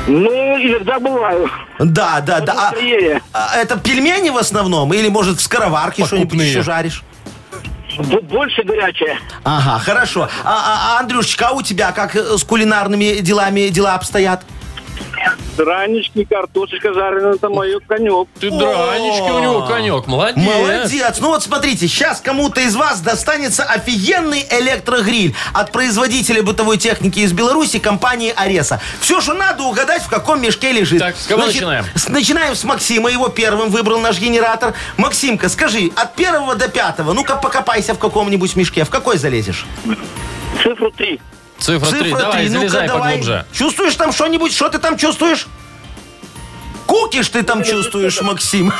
[0.06, 1.50] Ну, иногда бываю.
[1.78, 2.72] Да, да, да.
[3.32, 4.92] А- а это пельмени в основном?
[4.94, 7.02] Или, может, в скороварке что-нибудь еще жаришь?
[8.22, 9.18] Больше горячее.
[9.44, 10.28] Ага, хорошо.
[10.44, 14.42] А, а, а, Андрюшечка, а у тебя как э, с кулинарными делами дела обстоят?
[15.56, 18.28] Дранички, картошечка жареная, это мой конек.
[18.40, 20.36] Ты дранички у него конек, молодец.
[20.44, 21.18] Молодец.
[21.20, 27.32] Ну вот смотрите, сейчас кому-то из вас достанется офигенный электрогриль от производителя бытовой техники из
[27.32, 28.80] Беларуси, компании Ареса.
[29.00, 31.00] Все, что надо угадать, в каком мешке лежит.
[31.00, 31.84] Так, с кого начинаем?
[31.94, 34.74] с- начинаем с Максима, его первым выбрал наш генератор.
[34.96, 38.84] Максимка, скажи, от первого до пятого, ну-ка покопайся в каком-нибудь мешке.
[38.84, 39.66] В какой залезешь?
[40.62, 41.20] Цифру 3.
[41.68, 43.12] Цифра 3, давай, три, ну-ка, залезай давай.
[43.12, 43.44] поглубже.
[43.52, 44.52] Чувствуешь там что-нибудь?
[44.54, 45.46] Что ты там чувствуешь?
[46.86, 48.72] Кукиш ты там чувствуешь, Максим?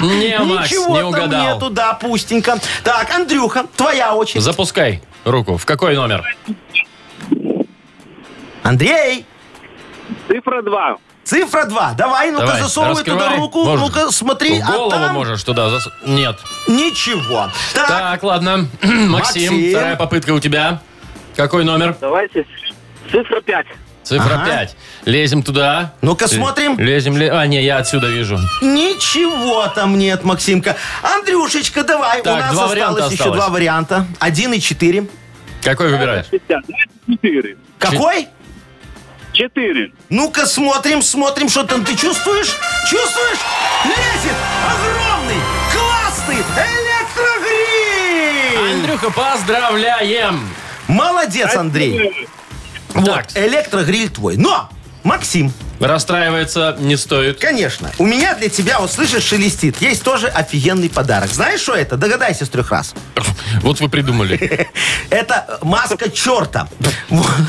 [0.00, 1.54] Не, Макс, Ничего не там угадал.
[1.54, 2.58] нету, да, пустенько.
[2.82, 4.42] Так, Андрюха, твоя очередь.
[4.42, 5.56] Запускай руку.
[5.56, 6.24] В какой номер?
[8.62, 9.24] Андрей,
[10.28, 10.96] Цифра 2.
[11.24, 11.92] цифра 2.
[11.96, 13.38] Давай, ну-ка, Давай, засовывай туда раскрывай.
[13.38, 13.64] руку.
[13.64, 13.86] Можешь.
[13.86, 15.88] Ну-ка, смотри, В а голову там можешь туда зас...
[16.04, 16.36] Нет.
[16.66, 17.48] ничего.
[17.74, 18.66] Так, Так, ладно.
[18.82, 19.70] Максим, Максим.
[19.70, 20.80] вторая попытка у тебя.
[21.36, 21.96] Какой номер?
[22.00, 22.46] Давайте.
[23.10, 23.66] Цифра 5.
[24.02, 24.46] Цифра Ага.
[24.46, 24.76] 5.
[25.04, 25.92] Лезем туда.
[26.02, 26.78] Ну-ка, смотрим.
[26.78, 28.38] Лезем, ле- А, не, я отсюда вижу.
[28.62, 30.76] ничего там нет, Максимка.
[31.02, 32.22] Андрюшечка, давай.
[32.22, 33.40] Так, У нас два варианта осталось еще осталось.
[33.40, 34.06] два варианта.
[34.18, 35.06] Один и четыре.
[35.62, 36.26] Какой выбираешь?
[37.08, 37.56] 4.
[37.78, 38.28] Какой?
[39.32, 39.92] 4.
[40.08, 42.56] Ну-ка, смотрим, смотрим, что там ты чувствуешь?
[42.88, 43.38] Чувствуешь?
[43.84, 45.40] Лезет огромный,
[45.72, 46.36] классный
[47.50, 48.72] электрогриль!
[48.74, 50.48] Андрюха, поздравляем!
[50.90, 52.26] Молодец, Андрей.
[52.94, 54.36] Вот, электрогриль твой.
[54.36, 54.68] Но,
[55.04, 57.40] Максим, Расстраиваться не стоит.
[57.40, 61.30] конечно, у меня для тебя, вот слышишь, шелестит, есть тоже офигенный подарок.
[61.32, 61.96] Знаешь, что это?
[61.96, 62.94] Догадайся с трех раз.
[63.62, 64.68] Вот вы придумали.
[65.10, 66.68] Это маска черта.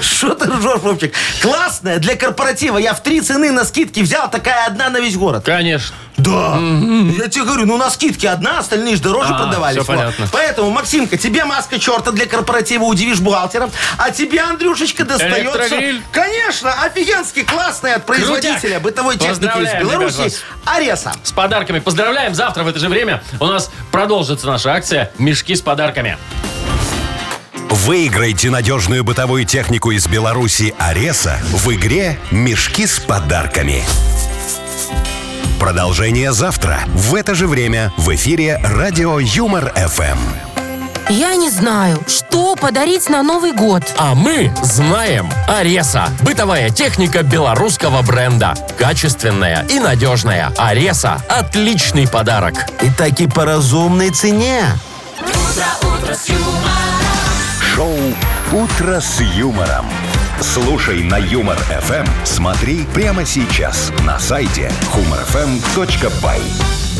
[0.01, 1.13] Что ты ржешь, Вовчик?
[1.43, 2.79] Классная, для корпоратива.
[2.79, 5.43] Я в три цены на скидке взял, такая одна на весь город.
[5.45, 5.95] Конечно.
[6.17, 6.57] Да.
[6.57, 9.77] Я тебе говорю, ну на скидке одна, остальные же дороже А, продавались.
[9.77, 9.95] всё Вот.
[9.95, 10.27] понятно.
[10.31, 13.69] Поэтому, Максимка, тебе маска черта для корпоратива, удивишь бухгалтера.
[13.97, 15.57] А тебе, Андрюшечка, достается...
[15.59, 16.01] Электрогриль.
[16.11, 18.81] Конечно, офигенский, классный от производителя Крутяк.
[18.81, 20.17] бытовой техники из Поздравляем, Беларуси.
[20.17, 20.43] вас.
[20.65, 21.13] Ареса.
[21.23, 22.35] С подарками поздравляем.
[22.35, 26.17] Завтра в это же время у нас продолжится наша акция «Мешки с подарками».
[27.69, 33.83] Выиграйте надежную бытовую технику из Беларуси «Ареса» в игре «Мешки с подарками».
[35.59, 40.50] Продолжение завтра в это же время в эфире радио «Юмор-ФМ».
[41.09, 43.83] Я не знаю, что подарить на Новый год.
[43.97, 45.29] А мы знаем.
[45.47, 46.09] Ареса.
[46.21, 48.53] Бытовая техника белорусского бренда.
[48.77, 50.51] Качественная и надежная.
[50.57, 52.53] Ареса– отличный подарок.
[52.81, 54.63] И таки по разумной цене.
[57.75, 57.97] Шоу
[58.51, 59.85] «Утро с юмором».
[60.41, 62.05] Слушай на «Юмор-ФМ».
[62.25, 66.90] Смотри прямо сейчас на сайте humorfm.by.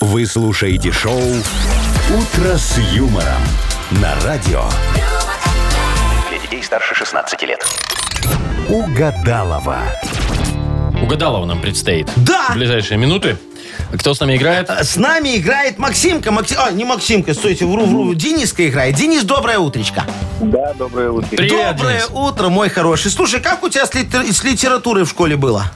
[0.00, 3.42] Вы слушаете шоу «Утро с юмором»
[3.90, 4.64] на радио.
[6.58, 7.64] Детей старше 16 лет.
[8.68, 9.78] Угадалова.
[11.00, 12.08] Угадалова нам предстоит.
[12.16, 12.48] Да.
[12.50, 13.36] В ближайшие минуты.
[13.96, 14.68] Кто с нами играет?
[14.68, 16.30] С нами играет Максимка.
[16.32, 18.12] Макси- А, не Максимка, стойте, вру, вру.
[18.14, 18.96] Дениска играет.
[18.96, 20.02] Денис, доброе утречко.
[20.40, 21.28] Да, доброе утро.
[21.28, 22.10] Привет, доброе Денис.
[22.12, 23.12] утро, мой хороший.
[23.12, 25.70] Слушай, как у тебя с, литер- с литературой в школе было?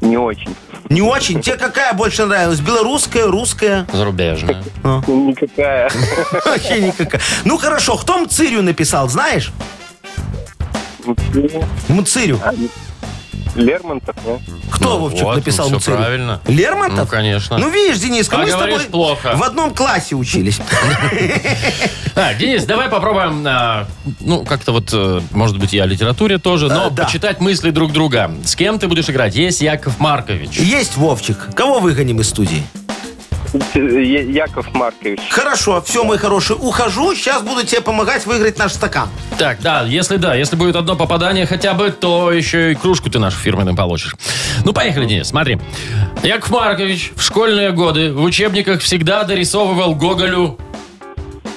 [0.00, 0.54] Не очень.
[0.88, 1.40] Не очень?
[1.40, 2.58] Тебе какая больше нравилась?
[2.58, 3.86] Белорусская, русская?
[3.92, 4.60] Зарубежная.
[5.06, 5.88] Никакая.
[6.44, 7.20] Вообще никакая.
[7.44, 9.52] Ну хорошо, кто Мцирю написал, знаешь?
[11.88, 12.40] Мцирю.
[13.56, 14.38] Лермонтов, да?
[14.70, 15.96] Кто, Ну Вовчик, вот, написал ну, всё Мцирю?
[15.96, 16.40] правильно.
[16.46, 16.98] Лермонтов?
[17.00, 17.58] Ну, конечно.
[17.58, 19.32] Ну, видишь, Дениска, А мы с тобой плохо.
[19.36, 20.60] в одном классе учились.
[22.14, 23.86] Так, Денис, давай попробуем, а,
[24.20, 27.04] ну, как-то вот, э, может быть, и о литературе тоже, но Э, да.
[27.04, 28.30] почитать мысли друг друга.
[28.44, 29.34] С кем ты будешь играть?
[29.34, 30.56] Есть Яков Маркович.
[30.58, 31.48] Есть Вовчик.
[31.56, 32.62] Кого выгоним из студии?
[33.74, 35.20] Я- Яков Маркович.
[35.30, 37.14] Хорошо, все, мой хороший, ухожу.
[37.14, 39.08] Сейчас буду тебе помогать выиграть наш стакан.
[39.38, 43.18] Так, да, если да, если будет одно попадание хотя бы, то еще и кружку ты
[43.18, 44.14] нашу фирменную получишь.
[44.64, 45.58] Ну, поехали, Денис, смотри.
[46.22, 50.58] Яков Маркович в школьные годы в учебниках всегда дорисовывал Гоголю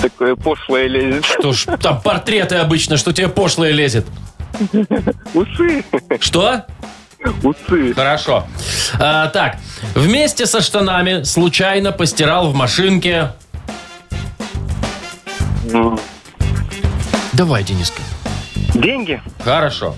[0.00, 1.24] Такое пошлое лезет.
[1.24, 4.06] Что ж, там портреты обычно, что тебе пошлое лезет.
[5.34, 5.84] Усы.
[6.20, 6.64] Что?
[7.42, 7.94] Усы.
[7.94, 8.46] Хорошо.
[8.98, 9.56] А, так,
[9.94, 13.32] вместе со штанами случайно постирал в машинке...
[17.32, 18.00] Давай, Дениска.
[18.74, 19.20] Деньги.
[19.44, 19.94] Хорошо.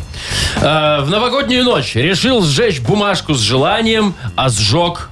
[0.63, 5.11] А, в новогоднюю ночь решил сжечь бумажку с желанием, а сжег...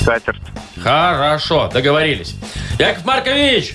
[0.00, 0.42] Скатерть.
[0.82, 2.34] Хорошо, договорились.
[2.78, 3.74] Яков Маркович!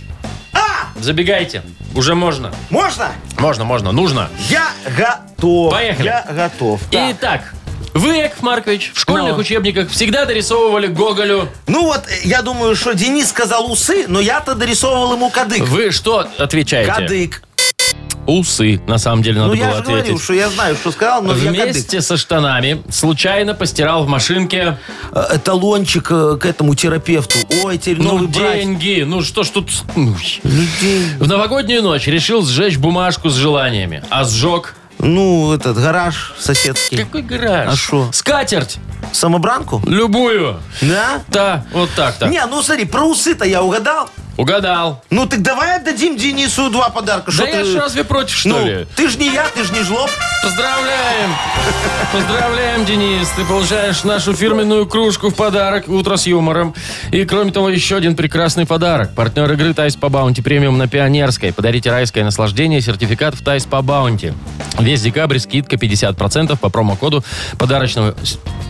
[1.00, 1.64] Забегайте.
[1.96, 2.52] Уже можно.
[2.70, 3.12] Можно?
[3.38, 4.30] Можно, можно, нужно.
[4.50, 4.68] Я
[4.98, 5.72] готов.
[5.72, 6.06] Поехали.
[6.06, 6.82] Я готов.
[6.91, 7.12] Так.
[7.12, 7.54] Итак,
[7.94, 9.39] вы, Яков Маркович, в школьных Ну.
[9.39, 11.48] учебниках всегда дорисовывали Гоголю.
[11.68, 15.62] Ну вот, э, я думаю, что Денис сказал усы, но я-то дорисовывал ему кадык.
[15.68, 16.91] Вы что отвечаете?
[16.91, 17.44] Кадык.
[18.26, 20.00] Усы, на самом деле, надо Ну я было же ответить.
[20.02, 21.52] говорил, что я знаю, что сказал, но я.
[21.52, 24.78] Вместе со штанами случайно постирал в машинке
[25.12, 27.36] Э, Талончик э, к этому терапевту.
[27.64, 28.56] Ой, теперь ну, новый брать.
[28.56, 29.04] деньги.
[29.06, 29.70] Ну что ж тут...
[29.96, 30.52] ну, Ну,
[30.82, 31.18] деньги.
[31.20, 34.04] В новогоднюю ночь решил сжечь бумажку с желаниями.
[34.10, 34.76] А сжег...
[35.00, 37.00] Ну, этот гараж соседский.
[37.00, 37.74] Какой гараж?
[37.74, 38.10] А шо?
[38.14, 38.78] Скатерть.
[39.12, 39.82] Самобранку?
[39.86, 40.60] Любую.
[40.82, 41.22] Да?
[41.28, 42.28] Да, вот так-то.
[42.28, 44.10] Не, ну смотри, про усы-то я угадал.
[44.36, 45.02] Угадал.
[45.10, 47.32] Ну так давай отдадим Денису два подарка.
[47.32, 48.88] Да Шо я ты- ж разве против, что ну, ли?
[48.96, 50.10] ты ж не я, ты ж не жлоб.
[50.44, 51.30] Поздравляем!
[52.12, 53.28] Поздравляем, Денис!
[53.36, 56.74] Ты получаешь нашу фирменную кружку в подарок «Утро с юмором».
[57.12, 59.14] И, кроме того, еще один прекрасный подарок.
[59.16, 61.54] Партнер игры «Thai Spa Bounty Premium» на Пионерской.
[61.54, 64.34] Подарите райское наслаждение сертификат в «Thai Spa Bounty».
[64.80, 67.24] Весь декабрь скидка 50% по промокоду
[67.58, 68.16] подарочного...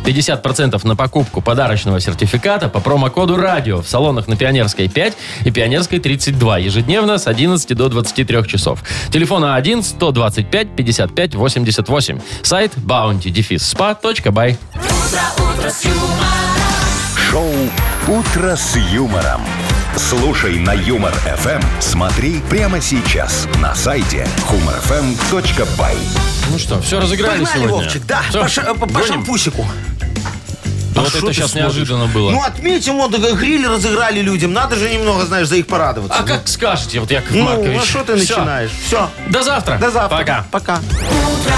[0.05, 5.13] 50% на покупку подарочного сертификата по промокоду «Радио» в салонах на Пионерской 5
[5.45, 6.57] и Пионерской 32.
[6.59, 8.79] Ежедневно с 11 до 23 часов.
[9.11, 12.21] Телефон А1-125-55-88.
[12.41, 14.57] Сайт bounty-spa.by.
[17.29, 17.51] Шоу
[18.07, 19.41] «Утро с юмором».
[19.95, 21.61] Слушай на Юмор ФМ.
[21.79, 25.95] Смотри прямо сейчас на сайте humorfm.by.
[26.51, 27.83] Ну что, все разыграли Погнали, сегодня?
[27.83, 29.07] Вовчик, да, Всё, по, ша- по- по гоним?
[29.07, 29.67] шампусику.
[30.95, 31.75] Ну А вот это сейчас смотришь?
[31.75, 32.31] неожиданно было.
[32.31, 34.53] Ну отметим, вот гриль разыграли людям.
[34.53, 36.17] Надо же немного, знаешь, за их порадоваться.
[36.19, 37.79] а как скажете, вот Яков Ну, Маркович?
[37.81, 38.71] а что ты начинаешь?
[38.85, 39.09] Все.
[39.29, 39.77] До завтра.
[39.77, 40.17] До завтра.
[40.17, 40.45] Пока.
[40.51, 40.75] Пока.
[40.77, 41.53] Утро